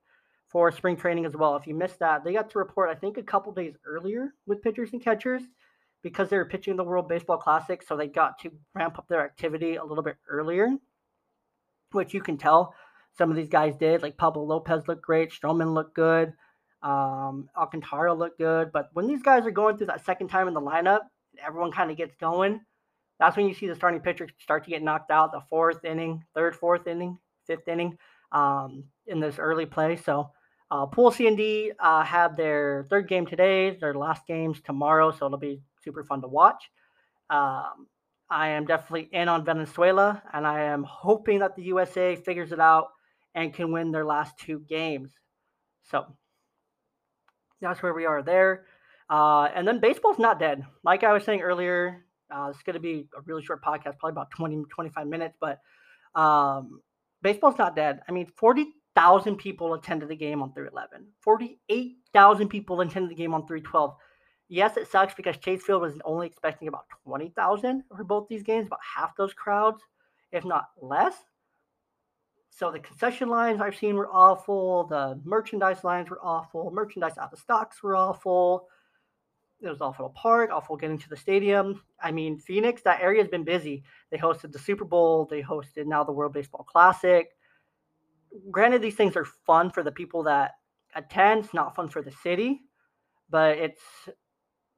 for 0.49 0.71
spring 0.71 0.97
training 0.97 1.27
as 1.27 1.35
well. 1.35 1.57
If 1.57 1.67
you 1.67 1.75
missed 1.75 1.99
that, 2.01 2.25
they 2.25 2.33
got 2.33 2.51
to 2.51 2.59
report, 2.59 2.91
I 2.91 2.95
think, 2.95 3.17
a 3.17 3.23
couple 3.23 3.53
days 3.53 3.75
earlier 3.87 4.35
with 4.47 4.63
pitchers 4.63 4.91
and 4.93 5.03
catchers 5.03 5.43
because 6.03 6.29
they 6.29 6.37
were 6.37 6.45
pitching 6.45 6.77
the 6.77 6.85
World 6.85 7.09
Baseball 7.09 7.39
Classic, 7.39 7.83
so 7.83 7.97
they 7.97 8.07
got 8.07 8.39
to 8.41 8.51
ramp 8.75 8.99
up 8.99 9.09
their 9.09 9.25
activity 9.25 9.77
a 9.77 9.85
little 9.85 10.05
bit 10.05 10.17
earlier, 10.29 10.71
which 11.93 12.15
you 12.15 12.21
can 12.21 12.37
tell 12.37 12.75
some 13.17 13.31
of 13.31 13.37
these 13.37 13.49
guys 13.49 13.75
did. 13.79 14.03
Like 14.03 14.17
Pablo 14.17 14.45
Lopez 14.45 14.87
looked 14.87 15.03
great, 15.03 15.33
Stroman 15.33 15.75
looked 15.75 15.95
good, 15.95 16.33
um, 16.83 17.49
Alcantara 17.57 18.15
looked 18.15 18.39
good. 18.39 18.71
But 18.73 18.91
when 18.93 19.07
these 19.07 19.23
guys 19.23 19.47
are 19.47 19.51
going 19.51 19.77
through 19.77 19.89
that 19.89 20.05
second 20.05 20.29
time 20.29 20.49
in 20.49 20.55
the 20.55 20.61
lineup, 20.61 21.01
everyone 21.45 21.73
kind 21.73 21.91
of 21.91 21.97
gets 21.97 22.15
going. 22.17 22.61
That's 23.19 23.37
when 23.37 23.49
you 23.49 23.55
see 23.55 23.67
the 23.67 23.75
starting 23.75 24.01
pitcher 24.01 24.29
start 24.39 24.65
to 24.65 24.71
get 24.71 24.83
knocked 24.83 25.11
out 25.11 25.33
the 25.33 25.43
fourth 25.51 25.85
inning, 25.85 26.25
third, 26.35 26.55
fourth 26.55 26.87
inning, 26.87 27.19
fifth 27.47 27.67
inning 27.67 27.99
um, 28.31 28.85
in 29.07 29.19
this 29.19 29.39
early 29.41 29.67
play. 29.67 29.97
So 29.97 30.31
uh, 30.71 30.87
Pool 30.87 31.11
C 31.11 31.27
and 31.27 31.37
D 31.37 31.73
uh, 31.81 32.05
have 32.05 32.37
their 32.37 32.87
third 32.89 33.09
game 33.09 33.27
today, 33.27 33.71
their 33.71 33.95
last 33.95 34.27
games 34.27 34.61
tomorrow. 34.61 35.11
So 35.11 35.27
it'll 35.27 35.39
be 35.39 35.63
super 35.83 36.05
fun 36.05 36.21
to 36.23 36.29
watch. 36.29 36.71
Um, 37.31 37.87
I 38.31 38.49
am 38.49 38.67
definitely 38.67 39.09
in 39.13 39.29
on 39.29 39.45
Venezuela, 39.45 40.23
and 40.33 40.47
I 40.47 40.65
am 40.65 40.85
hoping 40.85 41.39
that 41.41 41.57
the 41.57 41.63
USA 41.65 42.17
figures 42.17 42.53
it 42.53 42.61
out 42.61 42.89
and 43.35 43.55
can 43.55 43.73
win 43.73 43.91
their 43.91 44.05
last 44.05 44.39
two 44.39 44.61
games. 44.69 45.13
So 45.85 46.05
that's 47.61 47.83
where 47.83 47.95
we 47.95 48.05
are 48.05 48.23
there. 48.23 48.67
Uh, 49.11 49.49
and 49.55 49.67
then 49.67 49.81
baseball's 49.81 50.19
not 50.19 50.39
dead. 50.39 50.65
Like 50.85 51.03
I 51.03 51.13
was 51.13 51.25
saying 51.25 51.41
earlier, 51.41 52.05
uh, 52.31 52.49
it's 52.51 52.63
going 52.63 52.75
to 52.75 52.81
be 52.81 53.09
a 53.17 53.23
really 53.25 53.43
short 53.43 53.63
podcast, 53.65 53.99
probably 53.99 54.11
about 54.11 54.31
20, 54.33 54.65
25 54.71 55.07
minutes, 55.07 55.37
but 55.41 55.61
um, 56.15 56.81
baseball's 57.23 57.57
not 57.57 57.75
dead. 57.75 58.01
I 58.09 58.13
mean, 58.13 58.27
40,000 58.37 59.37
people 59.37 59.75
attended 59.75 60.11
the 60.11 60.17
game 60.17 60.43
on 60.43 60.53
311, 60.53 61.07
48,000 61.23 62.49
people 62.49 62.81
attended 62.81 63.11
the 63.11 63.15
game 63.15 63.33
on 63.33 63.47
312. 63.47 63.97
Yes, 64.49 64.77
it 64.79 64.89
sucks 64.91 65.15
because 65.15 65.37
Chase 65.37 65.63
Field 65.63 65.83
was 65.83 65.95
only 66.05 66.27
expecting 66.27 66.69
about 66.69 66.87
20,000 67.05 67.85
for 67.95 68.05
both 68.05 68.29
these 68.29 68.43
games, 68.43 68.67
about 68.67 68.81
half 68.83 69.15
those 69.17 69.35
crowds, 69.35 69.83
if 70.33 70.45
not 70.45 70.69
less. 70.81 71.15
So 72.51 72.73
the 72.73 72.81
concession 72.81 73.29
lines 73.29 73.61
I've 73.61 73.77
seen 73.77 73.95
were 73.95 74.09
awful. 74.09 74.85
The 74.85 75.21
merchandise 75.23 75.85
lines 75.85 76.11
were 76.11 76.21
awful. 76.23 76.71
Merchandise 76.71 77.19
out 77.19 77.33
of 77.33 77.39
stocks 77.39 77.83
were 77.83 77.95
awful. 77.95 78.69
It 79.61 79.69
was 79.69 79.81
awful 79.81 80.09
park, 80.11 80.51
awful 80.53 80.77
getting 80.77 80.99
to 80.99 81.09
the 81.09 81.17
stadium. 81.17 81.83
I 82.01 82.11
mean, 82.11 82.39
Phoenix, 82.39 82.81
that 82.83 83.03
area 83.03 83.21
has 83.21 83.29
been 83.29 83.45
busy. 83.45 83.83
They 84.11 84.17
hosted 84.17 84.53
the 84.53 84.59
Super 84.59 84.85
Bowl. 84.85 85.27
They 85.27 85.43
hosted 85.43 85.87
now 85.87 86.05
the 86.05 86.13
World 86.13 86.33
Baseball 86.33 86.65
Classic. 86.65 87.29
Granted, 88.51 88.83
these 88.83 88.95
things 88.95 89.17
are 89.17 89.25
fun 89.25 89.71
for 89.71 89.83
the 89.83 89.93
people 89.93 90.23
that 90.25 90.53
attend. 90.95 91.45
It's 91.45 91.55
not 91.55 91.75
fun 91.75 91.89
for 91.89 92.03
the 92.03 92.13
city, 92.13 92.63
but 93.31 93.59
it's 93.59 93.83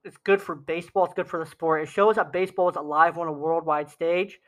it's 0.05 0.17
good 0.19 0.41
for 0.41 0.55
baseball. 0.55 1.05
It's 1.05 1.15
good 1.15 1.29
for 1.29 1.43
the 1.43 1.51
sport. 1.51 1.83
It 1.83 1.89
shows 1.89 2.17
that 2.17 2.33
baseball 2.33 2.71
is 2.71 2.77
alive 2.77 3.19
on 3.19 3.29
a 3.29 3.33
worldwide 3.33 3.91
stage. 3.91 4.39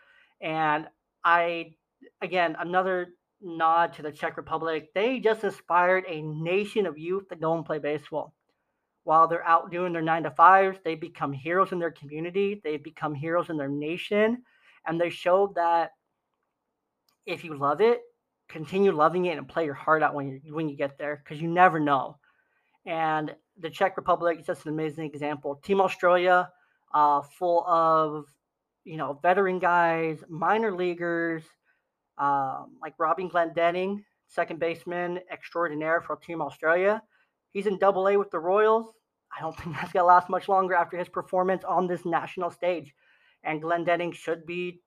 And 0.41 0.87
I, 1.25 1.75
again, 2.21 2.57
another 2.59 3.09
nod 3.41 3.93
to 3.95 4.03
the 4.03 4.13
Czech 4.13 4.37
Republic. 4.37 4.91
They 4.95 5.21
just 5.21 5.45
inspired 5.45 6.05
a 6.09 6.23
nation 6.23 6.87
of 6.87 6.99
youth 6.99 7.29
to 7.29 7.37
go 7.37 7.55
and 7.55 7.65
play 7.65 7.79
baseball. 7.79 8.35
While 9.05 9.27
they're 9.27 9.47
out 9.47 9.71
doing 9.71 9.93
their 9.93 10.03
nine 10.03 10.23
to 10.23 10.31
fives, 10.31 10.79
they 10.85 10.95
become 10.95 11.33
heroes 11.33 11.73
in 11.73 11.81
their 11.81 11.91
community. 11.91 12.61
They 12.63 12.77
become 12.77 13.15
heroes 13.15 13.51
in 13.51 13.57
their 13.57 13.69
nation. 13.69 14.43
And 14.87 15.01
they 15.01 15.11
showed 15.11 15.57
that 15.57 15.91
if 17.27 17.45
you 17.45 17.57
love 17.57 17.81
it, 17.81 18.01
continue 18.49 18.93
loving 18.93 19.27
it 19.27 19.39
and 19.39 19.49
play 19.49 19.65
your 19.65 19.75
heart 19.75 20.03
out 20.03 20.15
when 20.15 20.41
you 20.45 20.55
when 20.55 20.69
you 20.69 20.77
get 20.77 20.99
there 20.99 21.23
because 21.23 21.41
you 21.41 21.49
never 21.49 21.81
know. 21.81 22.19
And 22.87 23.35
the 23.59 23.71
Czech 23.71 23.97
Republic 23.97 24.41
is 24.41 24.47
just 24.47 24.67
an 24.67 24.73
amazing 24.73 25.05
example. 25.05 25.57
Team 25.57 25.81
Australia, 25.81 26.49
uh, 26.95 27.23
full 27.23 27.65
of 27.67 28.27
you 28.85 28.97
know 28.97 29.19
veteran 29.23 29.59
guys, 29.59 30.23
minor 30.29 30.75
leaguers, 30.75 31.43
um, 32.19 32.77
like 32.81 32.95
Robin 32.99 33.29
Glendinning, 33.29 34.03
second 34.27 34.59
baseman 34.59 35.21
extraordinaire 35.31 36.01
for 36.01 36.17
Team 36.17 36.41
Australia. 36.41 37.03
He's 37.51 37.67
in 37.67 37.79
Double 37.79 38.09
A 38.09 38.17
with 38.17 38.31
the 38.31 38.39
Royals. 38.39 38.93
I 39.37 39.41
don't 39.41 39.57
think 39.59 39.77
that's 39.77 39.93
gonna 39.93 40.07
last 40.07 40.29
much 40.29 40.49
longer 40.49 40.75
after 40.75 40.97
his 40.97 41.09
performance 41.09 41.65
on 41.65 41.87
this 41.87 42.05
national 42.05 42.51
stage. 42.51 42.95
And 43.45 43.63
Glendinning 43.63 44.15
should 44.15 44.47
be 44.47 44.81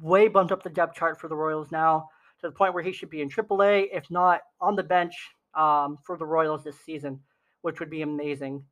way 0.00 0.28
bumped 0.28 0.52
up 0.52 0.62
the 0.62 0.70
depth 0.70 0.94
chart 0.94 1.20
for 1.20 1.28
the 1.28 1.36
Royals 1.36 1.70
now 1.70 2.08
to 2.40 2.48
the 2.48 2.52
point 2.52 2.74
where 2.74 2.82
he 2.82 2.92
should 2.92 3.10
be 3.10 3.20
in 3.20 3.28
AAA, 3.28 3.88
if 3.92 4.10
not 4.10 4.40
on 4.60 4.76
the 4.76 4.82
bench 4.82 5.14
um, 5.54 5.98
for 6.04 6.16
the 6.16 6.26
Royals 6.26 6.62
this 6.62 6.78
season, 6.80 7.20
which 7.62 7.80
would 7.80 7.90
be 7.90 8.02
amazing. 8.02 8.64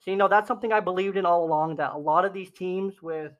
So, 0.00 0.10
you 0.10 0.16
know, 0.16 0.28
that's 0.28 0.48
something 0.48 0.72
I 0.72 0.80
believed 0.80 1.16
in 1.16 1.26
all 1.26 1.44
along 1.44 1.76
that 1.76 1.92
a 1.92 1.98
lot 1.98 2.24
of 2.24 2.32
these 2.32 2.50
teams 2.50 3.02
with 3.02 3.32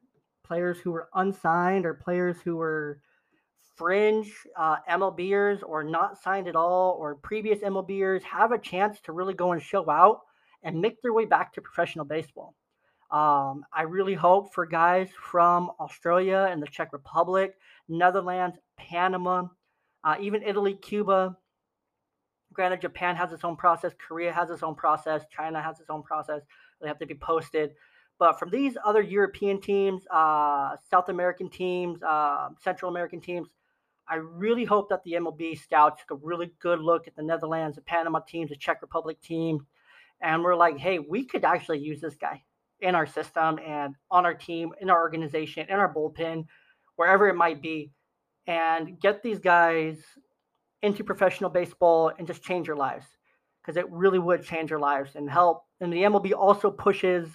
players 0.45 0.79
who 0.79 0.91
were 0.91 1.09
unsigned 1.15 1.87
or 1.87 1.95
players 1.95 2.37
who 2.45 2.57
were 2.57 3.01
fringe 3.77 4.31
uh, 4.59 4.77
MLBers 4.91 5.63
or 5.67 5.83
not 5.83 6.21
signed 6.21 6.49
at 6.49 6.57
all 6.57 6.97
or 7.01 7.15
previous 7.15 7.61
MLBers 7.61 8.23
have 8.23 8.53
a 8.53 8.59
chance 8.59 9.01
to 9.01 9.13
really 9.13 9.33
go 9.33 9.53
and 9.53 9.63
show 9.63 9.89
out 9.89 10.21
and 10.63 10.79
make 10.79 11.01
their 11.01 11.15
way 11.15 11.25
back 11.25 11.53
to 11.55 11.63
professional 11.63 12.05
baseball. 12.05 12.55
Um, 13.11 13.65
I 13.73 13.83
really 13.89 14.15
hope 14.15 14.53
for 14.53 14.67
guys 14.67 15.09
from 15.19 15.71
Australia 15.81 16.49
and 16.51 16.63
the 16.63 16.67
Czech 16.67 16.93
Republic, 16.93 17.57
Netherlands, 17.89 18.59
Panama, 18.77 19.45
uh, 20.05 20.17
even 20.21 20.43
Italy, 20.43 20.75
Cuba. 20.75 21.37
Granted, 22.53 22.81
Japan 22.81 23.17
has 23.17 23.33
its 23.33 23.45
own 23.45 23.57
process, 23.57 23.93
Korea 24.07 24.33
has 24.33 24.51
its 24.51 24.63
own 24.63 24.75
process, 24.75 25.23
China 25.31 25.63
has 25.63 25.79
its 25.81 25.91
own 25.91 26.03
process. 26.03 26.43
They 26.81 26.89
have 26.89 26.99
to 26.99 27.07
be 27.07 27.15
posted. 27.15 27.75
But 28.19 28.39
from 28.39 28.51
these 28.51 28.77
other 28.85 29.01
European 29.01 29.61
teams, 29.61 30.07
uh, 30.09 30.77
South 30.91 31.09
American 31.09 31.49
teams, 31.49 32.03
uh, 32.03 32.51
Central 32.61 32.91
American 32.91 33.21
teams, 33.21 33.49
I 34.09 34.17
really 34.17 34.65
hope 34.65 34.89
that 34.89 35.05
the 35.05 35.13
MLB 35.13 35.59
scouts 35.59 36.03
took 36.03 36.11
a 36.19 36.27
really 36.27 36.53
good 36.59 36.81
look 36.81 37.07
at 37.07 37.15
the 37.15 37.23
Netherlands, 37.23 37.77
the 37.77 37.83
Panama 37.83 38.19
teams, 38.19 38.51
the 38.51 38.57
Czech 38.57 38.83
Republic 38.83 39.21
team, 39.23 39.67
and 40.21 40.43
we're 40.43 40.57
like, 40.57 40.77
hey, 40.77 40.99
we 40.99 41.25
could 41.25 41.45
actually 41.45 41.79
use 41.79 42.01
this 42.01 42.17
guy 42.17 42.43
in 42.81 42.95
our 42.95 43.07
system 43.07 43.59
and 43.65 43.95
on 44.11 44.27
our 44.27 44.35
team, 44.35 44.73
in 44.81 44.91
our 44.91 45.01
organization, 45.01 45.67
in 45.69 45.77
our 45.77 45.93
bullpen, 45.93 46.45
wherever 46.97 47.29
it 47.29 47.37
might 47.37 47.63
be, 47.63 47.93
and 48.47 49.01
get 49.01 49.23
these 49.23 49.39
guys 49.39 50.03
into 50.83 51.05
professional 51.05 51.51
baseball 51.51 52.13
and 52.19 52.27
just 52.27 52.43
change 52.43 52.67
your 52.67 52.77
lives 52.77 53.07
because 53.61 53.77
it 53.77 53.91
really 53.91 54.19
would 54.19 54.45
change 54.45 54.71
your 54.71 54.79
lives 54.79 55.15
and 55.15 55.31
help. 55.31 55.65
And 55.81 55.93
the 55.93 56.03
MLB 56.03 56.33
also 56.33 56.71
pushes 56.71 57.29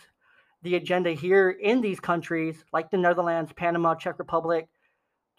the 0.64 0.76
agenda 0.76 1.12
here 1.12 1.52
in 1.52 1.82
these 1.82 2.00
countries 2.00 2.64
like 2.74 2.90
the 2.90 2.98
Netherlands, 2.98 3.54
Panama, 3.56 3.96
Czech 3.96 4.18
Republic 4.18 4.68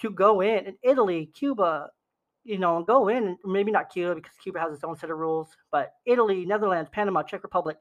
to 0.01 0.11
go 0.11 0.41
in, 0.41 0.67
and 0.67 0.77
Italy, 0.83 1.31
Cuba, 1.35 1.89
you 2.45 2.59
know, 2.59 2.83
go 2.83 3.09
in, 3.09 3.37
maybe 3.45 3.73
not 3.73 3.91
Cuba 3.91 4.15
because 4.15 4.37
Cuba 4.43 4.61
has 4.61 4.73
its 4.73 4.85
own 4.85 4.97
set 4.97 5.11
of 5.11 5.19
rules, 5.19 5.49
but 5.73 5.95
Italy, 6.05 6.47
Netherlands, 6.47 6.91
Panama, 6.93 7.23
Czech 7.23 7.43
Republic, 7.43 7.77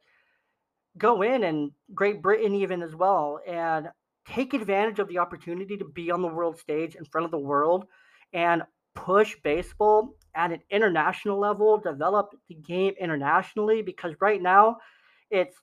go 0.98 1.22
in 1.22 1.44
and 1.44 1.72
Great 1.94 2.22
Britain 2.22 2.56
even 2.56 2.82
as 2.82 2.96
well, 2.96 3.40
and 3.46 3.90
take 4.28 4.54
advantage 4.54 4.98
of 5.00 5.08
the 5.08 5.20
opportunity 5.20 5.78
to 5.78 5.86
be 5.86 6.10
on 6.10 6.22
the 6.22 6.28
world 6.28 6.58
stage 6.58 6.96
in 6.96 7.06
front 7.06 7.26
of 7.26 7.32
the 7.32 7.38
world 7.38 7.86
and 8.34 8.64
push 8.96 9.36
baseball 9.44 10.16
at 10.34 10.52
an 10.52 10.62
international 10.70 11.40
level, 11.40 11.78
develop 11.78 12.36
the 12.50 12.56
game 12.56 12.94
internationally 13.00 13.82
because 13.82 14.16
right 14.20 14.42
now 14.42 14.78
it's 15.30 15.56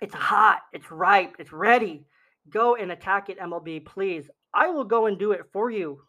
it's 0.00 0.14
hot, 0.14 0.60
it's 0.72 0.90
ripe, 0.90 1.36
it's 1.38 1.52
ready. 1.52 2.04
Go 2.50 2.76
and 2.76 2.92
attack 2.92 3.30
it, 3.30 3.40
MLB, 3.40 3.84
please. 3.86 4.28
I 4.52 4.68
will 4.68 4.84
go 4.84 5.06
and 5.06 5.18
do 5.18 5.32
it 5.32 5.46
for 5.52 5.70
you. 5.70 6.02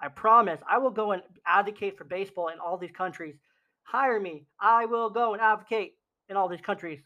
I 0.00 0.08
promise. 0.08 0.60
I 0.70 0.78
will 0.78 0.90
go 0.90 1.12
and 1.12 1.22
advocate 1.44 1.98
for 1.98 2.04
baseball 2.04 2.48
in 2.48 2.60
all 2.60 2.78
these 2.78 2.92
countries. 2.92 3.34
Hire 3.82 4.20
me. 4.20 4.46
I 4.60 4.84
will 4.84 5.10
go 5.10 5.32
and 5.32 5.42
advocate 5.42 5.94
in 6.28 6.36
all 6.36 6.48
these 6.48 6.60
countries 6.60 7.00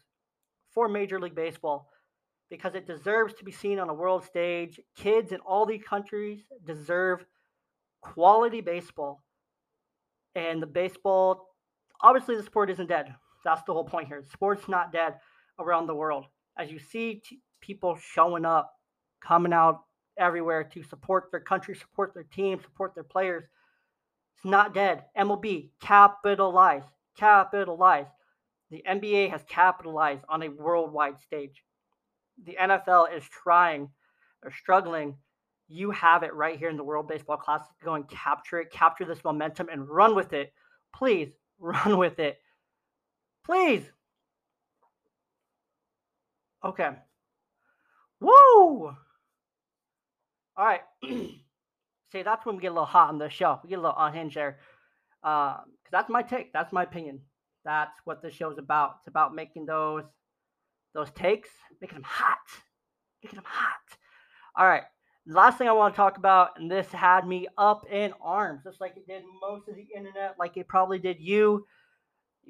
for 0.71 0.87
Major 0.87 1.19
League 1.19 1.35
Baseball 1.35 1.89
because 2.49 2.75
it 2.75 2.85
deserves 2.85 3.33
to 3.33 3.43
be 3.43 3.51
seen 3.51 3.79
on 3.79 3.89
a 3.89 3.93
world 3.93 4.23
stage. 4.23 4.79
Kids 4.95 5.31
in 5.31 5.39
all 5.39 5.65
these 5.65 5.83
countries 5.83 6.41
deserve 6.65 7.25
quality 8.03 8.61
baseball. 8.61 9.23
And 10.35 10.61
the 10.61 10.67
baseball, 10.67 11.47
obviously, 12.01 12.35
the 12.35 12.43
sport 12.43 12.69
isn't 12.69 12.87
dead. 12.87 13.13
That's 13.43 13.63
the 13.63 13.73
whole 13.73 13.83
point 13.83 14.07
here. 14.07 14.23
Sport's 14.31 14.67
not 14.67 14.91
dead 14.91 15.15
around 15.59 15.87
the 15.87 15.95
world. 15.95 16.25
As 16.57 16.71
you 16.71 16.79
see 16.79 17.21
t- 17.25 17.39
people 17.61 17.97
showing 18.13 18.45
up, 18.45 18.73
coming 19.21 19.53
out 19.53 19.81
everywhere 20.17 20.63
to 20.63 20.83
support 20.83 21.29
their 21.31 21.39
country, 21.39 21.75
support 21.75 22.13
their 22.13 22.23
team, 22.23 22.59
support 22.61 22.93
their 22.93 23.03
players. 23.03 23.43
It's 24.35 24.45
not 24.45 24.73
dead. 24.73 25.05
MLB, 25.17 25.69
capitalize, 25.81 26.83
capitalize. 27.17 28.07
The 28.69 28.83
NBA 28.87 29.29
has 29.29 29.41
capitalized 29.47 30.23
on 30.29 30.43
a 30.43 30.49
worldwide 30.49 31.19
stage. 31.19 31.63
The 32.45 32.57
NFL 32.59 33.15
is 33.15 33.23
trying, 33.23 33.89
they're 34.41 34.51
struggling. 34.51 35.15
You 35.67 35.91
have 35.91 36.23
it 36.23 36.33
right 36.33 36.57
here 36.57 36.69
in 36.69 36.77
the 36.77 36.83
World 36.83 37.07
Baseball 37.07 37.37
Classic. 37.37 37.67
Go 37.83 37.95
and 37.95 38.07
capture 38.07 38.59
it, 38.59 38.71
capture 38.71 39.05
this 39.05 39.23
momentum, 39.23 39.69
and 39.71 39.87
run 39.87 40.15
with 40.15 40.33
it. 40.33 40.53
Please 40.95 41.29
run 41.59 41.97
with 41.97 42.19
it. 42.19 42.39
Please. 43.45 43.83
Okay. 46.63 46.91
Woo! 48.19 48.95
All 50.55 50.65
right. 50.65 50.81
See, 51.03 52.21
that's 52.21 52.45
when 52.45 52.55
we 52.55 52.61
get 52.61 52.67
a 52.67 52.73
little 52.73 52.85
hot 52.85 53.09
on 53.09 53.17
the 53.17 53.29
show. 53.29 53.59
We 53.63 53.69
get 53.69 53.79
a 53.79 53.81
little 53.81 53.97
unhinged 53.97 54.35
there. 54.37 54.59
Because 55.21 55.59
um, 55.65 55.71
that's 55.91 56.09
my 56.09 56.21
take. 56.21 56.53
That's 56.53 56.71
my 56.71 56.83
opinion. 56.83 57.21
That's 57.65 57.99
what 58.05 58.21
the 58.21 58.29
show's 58.29 58.57
about. 58.57 58.97
It's 58.99 59.07
about 59.07 59.33
making 59.33 59.65
those 59.65 60.03
those 60.93 61.09
takes, 61.11 61.49
making 61.81 61.95
them 61.95 62.03
hot, 62.05 62.37
making 63.23 63.37
them 63.37 63.45
hot. 63.47 63.97
All 64.55 64.67
right. 64.67 64.83
Last 65.25 65.57
thing 65.57 65.69
I 65.69 65.73
want 65.73 65.93
to 65.93 65.97
talk 65.97 66.17
about, 66.17 66.59
and 66.59 66.69
this 66.69 66.87
had 66.91 67.25
me 67.25 67.47
up 67.57 67.85
in 67.89 68.13
arms, 68.21 68.61
just 68.65 68.81
like 68.81 68.97
it 68.97 69.07
did 69.07 69.23
most 69.41 69.69
of 69.69 69.75
the 69.75 69.87
internet, 69.95 70.35
like 70.37 70.57
it 70.57 70.67
probably 70.67 70.99
did 70.99 71.21
you. 71.21 71.65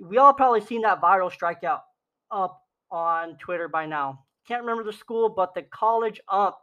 We 0.01 0.17
all 0.17 0.33
probably 0.33 0.61
seen 0.61 0.81
that 0.81 0.99
viral 0.99 1.31
strikeout 1.31 1.81
up 2.31 2.59
on 2.89 3.37
Twitter 3.37 3.67
by 3.67 3.85
now. 3.85 4.23
Can't 4.47 4.61
remember 4.61 4.83
the 4.83 4.97
school, 4.97 5.29
but 5.29 5.53
the 5.53 5.61
college 5.61 6.19
ump 6.27 6.55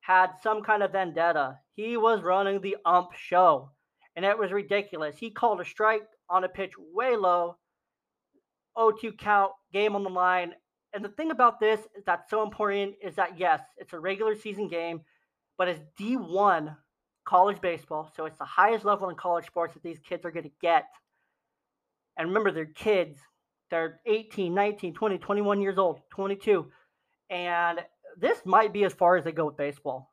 had 0.00 0.32
some 0.42 0.62
kind 0.62 0.82
of 0.82 0.92
vendetta. 0.92 1.58
He 1.74 1.96
was 1.96 2.22
running 2.22 2.60
the 2.60 2.76
ump 2.84 3.12
show, 3.14 3.70
and 4.16 4.24
it 4.24 4.38
was 4.38 4.52
ridiculous. 4.52 5.16
He 5.16 5.30
called 5.30 5.62
a 5.62 5.64
strike 5.64 6.02
on 6.28 6.44
a 6.44 6.48
pitch 6.48 6.72
way 6.92 7.16
low, 7.16 7.56
0-2 8.76 9.16
count, 9.16 9.52
game 9.72 9.96
on 9.96 10.04
the 10.04 10.10
line. 10.10 10.52
And 10.92 11.02
the 11.02 11.08
thing 11.08 11.30
about 11.30 11.58
this 11.58 11.80
that's 12.04 12.28
so 12.28 12.42
important 12.42 12.96
is 13.02 13.14
that 13.14 13.38
yes, 13.38 13.62
it's 13.78 13.94
a 13.94 13.98
regular 13.98 14.36
season 14.36 14.68
game 14.68 15.00
but 15.56 15.68
it's 15.68 15.80
D1 15.98 16.76
college 17.24 17.60
baseball. 17.60 18.10
So 18.16 18.26
it's 18.26 18.38
the 18.38 18.44
highest 18.44 18.84
level 18.84 19.08
in 19.08 19.16
college 19.16 19.46
sports 19.46 19.74
that 19.74 19.82
these 19.82 19.98
kids 19.98 20.24
are 20.24 20.30
going 20.30 20.44
to 20.44 20.52
get. 20.60 20.86
And 22.16 22.28
remember, 22.28 22.52
they're 22.52 22.66
kids. 22.66 23.18
They're 23.70 24.00
18, 24.06 24.54
19, 24.54 24.94
20, 24.94 25.18
21 25.18 25.60
years 25.60 25.78
old, 25.78 26.00
22. 26.10 26.70
And 27.30 27.80
this 28.18 28.38
might 28.44 28.72
be 28.72 28.84
as 28.84 28.92
far 28.92 29.16
as 29.16 29.24
they 29.24 29.32
go 29.32 29.46
with 29.46 29.56
baseball. 29.56 30.12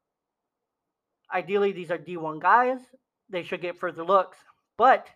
Ideally, 1.33 1.71
these 1.71 1.91
are 1.91 1.97
D1 1.97 2.41
guys. 2.41 2.79
They 3.29 3.43
should 3.43 3.61
get 3.61 3.79
further 3.79 4.03
looks. 4.03 4.37
But 4.77 5.07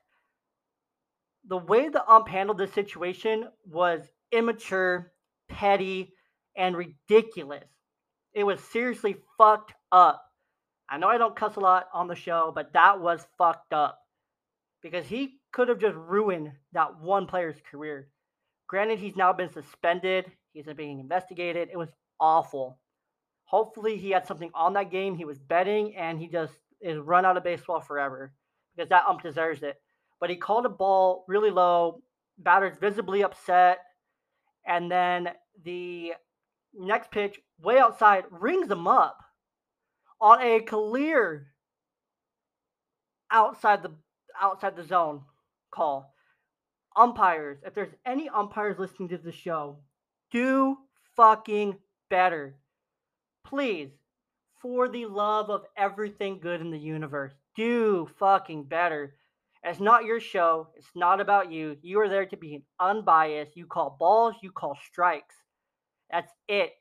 the 1.48 1.58
way 1.58 1.90
the 1.90 2.08
ump 2.08 2.28
handled 2.28 2.58
this 2.58 2.74
situation 2.74 3.48
was 3.66 4.02
immature, 4.32 5.12
petty, 5.50 6.14
and 6.56 6.76
ridiculous. 6.76 7.66
It 8.34 8.44
was 8.44 8.60
seriously 8.62 9.16
fucked 9.38 9.74
up. 9.96 10.26
I 10.90 10.98
know 10.98 11.08
I 11.08 11.18
don't 11.18 11.36
cuss 11.36 11.56
a 11.56 11.62
lot 11.62 11.88
on 11.94 12.08
the 12.08 12.16
show, 12.16 12.52
but 12.54 12.74
that 12.74 13.00
was 13.00 13.26
fucked 13.38 13.74
up 13.74 14.00
because 14.84 15.08
he 15.08 15.40
could 15.52 15.70
have 15.70 15.80
just 15.80 15.96
ruined 15.96 16.52
that 16.74 17.00
one 17.00 17.26
player's 17.26 17.56
career. 17.72 18.10
Granted, 18.68 19.00
he's 19.00 19.16
now 19.16 19.32
been 19.34 19.52
suspended, 19.52 20.26
he's 20.54 20.66
being 20.76 21.00
investigated. 21.00 21.70
It 21.72 21.78
was 21.78 21.90
awful. 22.20 22.78
Hopefully, 23.46 23.98
he 23.98 24.12
had 24.12 24.28
something 24.28 24.52
on 24.54 24.74
that 24.74 24.92
game. 24.92 25.16
He 25.16 25.26
was 25.26 25.40
betting 25.40 25.96
and 25.96 26.20
he 26.20 26.28
just 26.28 26.54
is 26.82 27.00
run 27.00 27.26
out 27.26 27.38
of 27.38 27.44
baseball 27.44 27.80
forever 27.80 28.34
because 28.76 28.90
that 28.90 29.06
ump 29.08 29.22
deserves 29.22 29.64
it. 29.64 29.78
But 30.20 30.30
he 30.30 30.36
called 30.36 30.66
a 30.66 30.70
ball 30.70 31.26
really 31.28 31.52
low, 31.52 32.02
batter's 32.38 32.78
visibly 32.78 33.24
upset, 33.24 33.80
and 34.68 34.92
then 34.92 35.30
the 35.64 36.14
next 36.74 37.12
pitch, 37.12 37.40
way 37.62 37.78
outside, 37.78 38.26
rings 38.30 38.70
him 38.70 38.88
up 38.88 39.18
on 40.22 40.42
a 40.42 40.60
clear 40.62 41.48
outside 43.32 43.84
the 43.84 43.92
outside 44.42 44.76
the 44.76 44.84
zone 44.84 45.22
call. 45.72 46.14
Umpires, 46.96 47.58
if 47.66 47.74
there's 47.74 47.94
any 48.06 48.30
umpires 48.30 48.80
listening 48.80 49.10
to 49.10 49.18
the 49.18 49.32
show, 49.32 49.78
do 50.32 50.78
fucking 51.16 51.76
better. 52.10 52.56
Please, 53.46 53.90
for 54.62 54.88
the 54.88 55.06
love 55.06 55.50
of 55.50 55.66
everything 55.78 56.40
good 56.40 56.62
in 56.62 56.72
the 56.72 56.80
universe, 56.80 57.34
do 57.56 58.10
fucking 58.18 58.64
better. 58.64 59.16
It's 59.64 59.80
not 59.80 60.06
your 60.06 60.20
show. 60.20 60.70
It's 60.76 60.92
not 60.96 61.20
about 61.20 61.52
you. 61.52 61.78
You 61.82 62.00
are 62.00 62.10
there 62.10 62.26
to 62.28 62.38
be 62.38 62.64
unbiased. 62.80 63.58
You 63.58 63.66
call 63.66 63.98
balls, 64.00 64.36
you 64.42 64.52
call 64.52 64.78
strikes. 64.90 65.36
That's 66.12 66.32
it. 66.48 66.72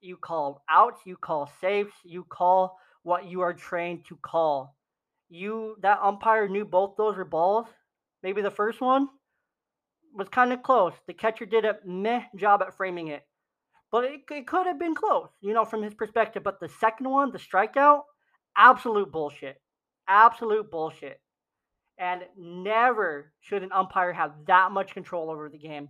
You 0.00 0.16
call 0.16 0.62
outs, 0.70 1.02
you 1.04 1.16
call 1.16 1.50
safes, 1.60 1.92
you 2.04 2.24
call 2.24 2.78
what 3.02 3.26
you 3.26 3.40
are 3.42 3.54
trained 3.54 4.06
to 4.08 4.16
call. 4.16 4.76
You 5.28 5.76
that 5.82 6.00
umpire 6.02 6.48
knew 6.48 6.64
both 6.64 6.96
those 6.96 7.16
were 7.16 7.24
balls. 7.24 7.66
Maybe 8.22 8.42
the 8.42 8.50
first 8.50 8.80
one 8.80 9.08
was 10.14 10.28
kind 10.28 10.52
of 10.52 10.62
close. 10.62 10.94
The 11.06 11.14
catcher 11.14 11.46
did 11.46 11.64
a 11.64 11.76
meh 11.84 12.22
job 12.36 12.62
at 12.62 12.76
framing 12.76 13.08
it. 13.08 13.22
But 13.92 14.04
it, 14.04 14.20
it 14.30 14.46
could 14.46 14.66
have 14.66 14.78
been 14.78 14.94
close, 14.94 15.28
you 15.40 15.52
know, 15.52 15.64
from 15.64 15.82
his 15.82 15.94
perspective. 15.94 16.42
But 16.42 16.60
the 16.60 16.68
second 16.68 17.08
one, 17.08 17.32
the 17.32 17.38
strikeout, 17.38 18.02
absolute 18.56 19.10
bullshit. 19.10 19.60
Absolute 20.08 20.70
bullshit. 20.70 21.20
And 21.98 22.22
never 22.36 23.32
should 23.40 23.62
an 23.62 23.72
umpire 23.72 24.12
have 24.12 24.32
that 24.46 24.70
much 24.72 24.94
control 24.94 25.30
over 25.30 25.48
the 25.48 25.58
game 25.58 25.88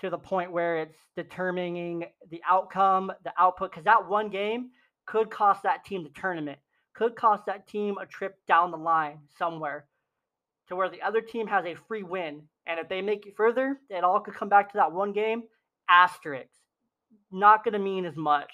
to 0.00 0.10
the 0.10 0.18
point 0.18 0.52
where 0.52 0.78
it's 0.78 0.96
determining 1.16 2.06
the 2.30 2.40
outcome, 2.48 3.12
the 3.24 3.32
output. 3.38 3.70
Because 3.70 3.84
that 3.84 4.08
one 4.08 4.30
game 4.30 4.70
could 5.06 5.30
cost 5.30 5.62
that 5.62 5.84
team 5.84 6.02
the 6.02 6.20
tournament, 6.20 6.58
could 6.94 7.16
cost 7.16 7.46
that 7.46 7.66
team 7.68 7.98
a 7.98 8.06
trip 8.06 8.36
down 8.46 8.70
the 8.70 8.76
line 8.76 9.18
somewhere 9.38 9.86
to 10.68 10.76
where 10.76 10.88
the 10.88 11.02
other 11.02 11.20
team 11.20 11.46
has 11.46 11.64
a 11.66 11.74
free 11.88 12.02
win. 12.02 12.42
And 12.66 12.78
if 12.78 12.88
they 12.88 13.02
make 13.02 13.26
it 13.26 13.36
further, 13.36 13.78
it 13.88 14.04
all 14.04 14.20
could 14.20 14.34
come 14.34 14.48
back 14.48 14.70
to 14.72 14.78
that 14.78 14.92
one 14.92 15.12
game. 15.12 15.42
Asterisks. 15.88 16.58
Not 17.32 17.64
going 17.64 17.72
to 17.72 17.78
mean 17.78 18.04
as 18.04 18.16
much 18.16 18.50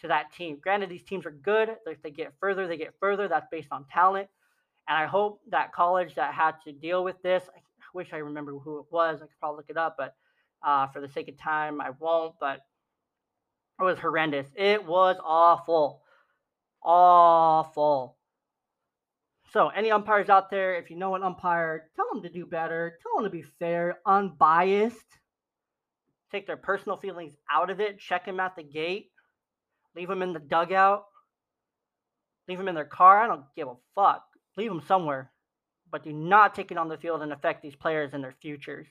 to 0.00 0.08
that 0.08 0.32
team. 0.32 0.58
Granted, 0.60 0.90
these 0.90 1.02
teams 1.02 1.24
are 1.26 1.30
good. 1.30 1.70
If 1.86 2.02
they 2.02 2.10
get 2.10 2.34
further, 2.38 2.66
they 2.66 2.76
get 2.76 2.94
further. 3.00 3.28
That's 3.28 3.46
based 3.50 3.68
on 3.72 3.86
talent. 3.92 4.28
And 4.88 4.96
I 4.96 5.06
hope 5.06 5.40
that 5.50 5.72
college 5.72 6.14
that 6.14 6.34
had 6.34 6.52
to 6.64 6.72
deal 6.72 7.02
with 7.02 7.20
this, 7.22 7.42
I 7.54 7.60
wish 7.94 8.12
I 8.12 8.18
remember 8.18 8.52
who 8.52 8.78
it 8.78 8.86
was. 8.90 9.20
I 9.22 9.26
could 9.26 9.38
probably 9.40 9.56
look 9.56 9.70
it 9.70 9.76
up, 9.76 9.96
but 9.98 10.14
uh, 10.64 10.88
for 10.88 11.00
the 11.00 11.08
sake 11.08 11.28
of 11.28 11.38
time, 11.38 11.80
I 11.80 11.90
won't, 11.98 12.34
but 12.40 12.60
it 13.80 13.84
was 13.84 13.98
horrendous. 13.98 14.46
It 14.56 14.84
was 14.84 15.16
awful. 15.22 16.02
Awful. 16.82 18.16
So, 19.52 19.68
any 19.68 19.90
umpires 19.90 20.28
out 20.28 20.50
there, 20.50 20.76
if 20.76 20.90
you 20.90 20.96
know 20.96 21.14
an 21.14 21.22
umpire, 21.22 21.90
tell 21.94 22.06
them 22.12 22.22
to 22.22 22.28
do 22.28 22.46
better. 22.46 22.98
Tell 23.02 23.14
them 23.16 23.30
to 23.30 23.36
be 23.36 23.44
fair, 23.58 23.98
unbiased. 24.04 25.18
Take 26.32 26.46
their 26.46 26.56
personal 26.56 26.96
feelings 26.96 27.34
out 27.50 27.70
of 27.70 27.80
it. 27.80 27.98
Check 27.98 28.26
them 28.26 28.40
at 28.40 28.56
the 28.56 28.62
gate. 28.62 29.10
Leave 29.94 30.08
them 30.08 30.22
in 30.22 30.32
the 30.32 30.40
dugout. 30.40 31.04
Leave 32.48 32.58
them 32.58 32.68
in 32.68 32.74
their 32.74 32.84
car. 32.84 33.22
I 33.22 33.26
don't 33.26 33.44
give 33.54 33.68
a 33.68 33.74
fuck. 33.94 34.24
Leave 34.56 34.70
them 34.70 34.82
somewhere. 34.86 35.30
But 35.90 36.04
do 36.04 36.12
not 36.12 36.54
take 36.54 36.70
it 36.70 36.78
on 36.78 36.88
the 36.88 36.98
field 36.98 37.22
and 37.22 37.32
affect 37.32 37.62
these 37.62 37.76
players 37.76 38.12
and 38.12 38.22
their 38.22 38.34
futures. 38.42 38.88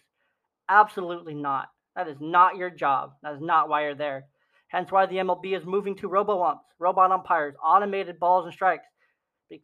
Absolutely 0.69 1.34
not. 1.34 1.69
That 1.95 2.08
is 2.08 2.17
not 2.19 2.58
your 2.58 2.69
job. 2.69 3.13
That 3.23 3.34
is 3.34 3.41
not 3.41 3.69
why 3.69 3.84
you're 3.84 3.95
there. 3.95 4.25
Hence 4.67 4.91
why 4.91 5.06
the 5.06 5.17
MLB 5.17 5.58
is 5.58 5.65
moving 5.65 5.95
to 5.97 6.08
robo 6.08 6.43
umps, 6.43 6.65
robot 6.80 7.12
umpires, 7.12 7.56
automated 7.63 8.19
balls 8.19 8.45
and 8.45 8.54
strikes. 8.54 8.86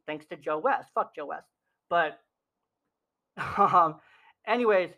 Thanks 0.05 0.25
to 0.27 0.37
Joe 0.37 0.59
West. 0.59 0.89
Fuck 0.93 1.15
Joe 1.15 1.25
West. 1.25 1.47
But, 1.89 2.19
um, 3.57 3.95
anyways, 4.47 4.91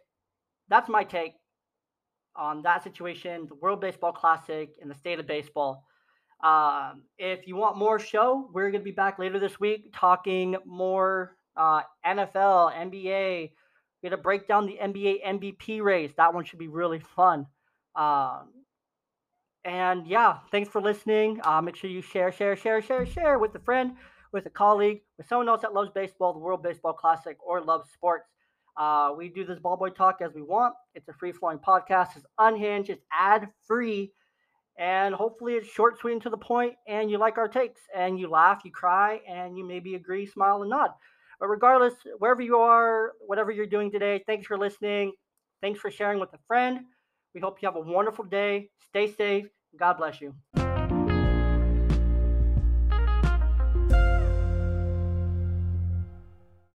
that's 0.69 0.89
my 0.89 1.03
take 1.03 1.33
on 2.35 2.61
that 2.63 2.83
situation, 2.83 3.47
the 3.47 3.55
World 3.55 3.81
Baseball 3.81 4.11
Classic, 4.11 4.69
and 4.81 4.89
the 4.89 4.95
state 4.95 5.19
of 5.19 5.27
baseball. 5.27 5.85
Um, 6.43 7.03
if 7.17 7.47
you 7.47 7.55
want 7.55 7.77
more 7.77 7.97
show, 7.99 8.49
we're 8.53 8.69
going 8.69 8.81
to 8.81 8.85
be 8.85 8.91
back 8.91 9.17
later 9.17 9.39
this 9.39 9.59
week 9.59 9.93
talking 9.95 10.57
more 10.65 11.37
uh, 11.55 11.81
NFL, 12.05 12.73
NBA, 12.75 13.51
we're 14.03 14.09
going 14.09 14.19
to 14.19 14.23
break 14.23 14.47
down 14.47 14.65
the 14.65 14.77
NBA 14.81 15.23
MVP 15.25 15.81
race. 15.81 16.11
That 16.17 16.33
one 16.33 16.43
should 16.43 16.59
be 16.59 16.67
really 16.67 16.99
fun. 16.99 17.47
Um, 17.95 18.49
and 19.63 20.05
yeah, 20.05 20.39
thanks 20.51 20.69
for 20.69 20.81
listening. 20.81 21.39
Uh, 21.41 21.61
make 21.61 21.77
sure 21.77 21.89
you 21.89 22.01
share, 22.01 22.31
share, 22.33 22.57
share, 22.57 22.81
share, 22.81 23.05
share 23.05 23.39
with 23.39 23.55
a 23.55 23.59
friend, 23.59 23.93
with 24.33 24.45
a 24.45 24.49
colleague, 24.49 25.01
with 25.17 25.27
someone 25.29 25.47
else 25.47 25.61
that 25.61 25.73
loves 25.73 25.89
baseball, 25.95 26.33
the 26.33 26.39
World 26.39 26.61
Baseball 26.61 26.91
Classic, 26.91 27.37
or 27.45 27.61
loves 27.61 27.89
sports. 27.91 28.27
Uh, 28.75 29.13
we 29.15 29.29
do 29.29 29.45
this 29.45 29.59
ball 29.59 29.77
boy 29.77 29.89
talk 29.89 30.17
as 30.21 30.33
we 30.33 30.41
want. 30.41 30.73
It's 30.95 31.07
a 31.07 31.13
free 31.13 31.31
flowing 31.31 31.59
podcast. 31.59 32.17
It's 32.17 32.25
unhinged. 32.37 32.89
It's 32.89 33.05
ad 33.09 33.47
free, 33.65 34.11
and 34.77 35.15
hopefully 35.15 35.53
it's 35.53 35.69
short, 35.69 35.97
sweet, 35.97 36.13
and 36.13 36.21
to 36.23 36.29
the 36.29 36.37
point. 36.37 36.73
And 36.87 37.09
you 37.09 37.19
like 37.19 37.37
our 37.37 37.47
takes, 37.47 37.81
and 37.95 38.19
you 38.19 38.29
laugh, 38.29 38.63
you 38.65 38.71
cry, 38.71 39.21
and 39.29 39.57
you 39.57 39.65
maybe 39.65 39.95
agree, 39.95 40.25
smile, 40.25 40.61
and 40.61 40.71
nod. 40.71 40.89
But 41.43 41.49
regardless, 41.49 41.95
wherever 42.19 42.41
you 42.41 42.55
are, 42.59 43.15
whatever 43.19 43.51
you're 43.51 43.65
doing 43.65 43.91
today, 43.91 44.23
thanks 44.25 44.47
for 44.47 44.57
listening. 44.57 45.11
Thanks 45.61 45.77
for 45.77 45.91
sharing 45.91 46.21
with 46.21 46.31
a 46.33 46.37
friend. 46.47 46.85
We 47.35 47.41
hope 47.41 47.61
you 47.61 47.67
have 47.67 47.75
a 47.75 47.81
wonderful 47.81 48.23
day. 48.23 48.69
Stay 48.87 49.11
safe. 49.11 49.47
God 49.77 49.97
bless 49.97 50.21
you. 50.21 50.33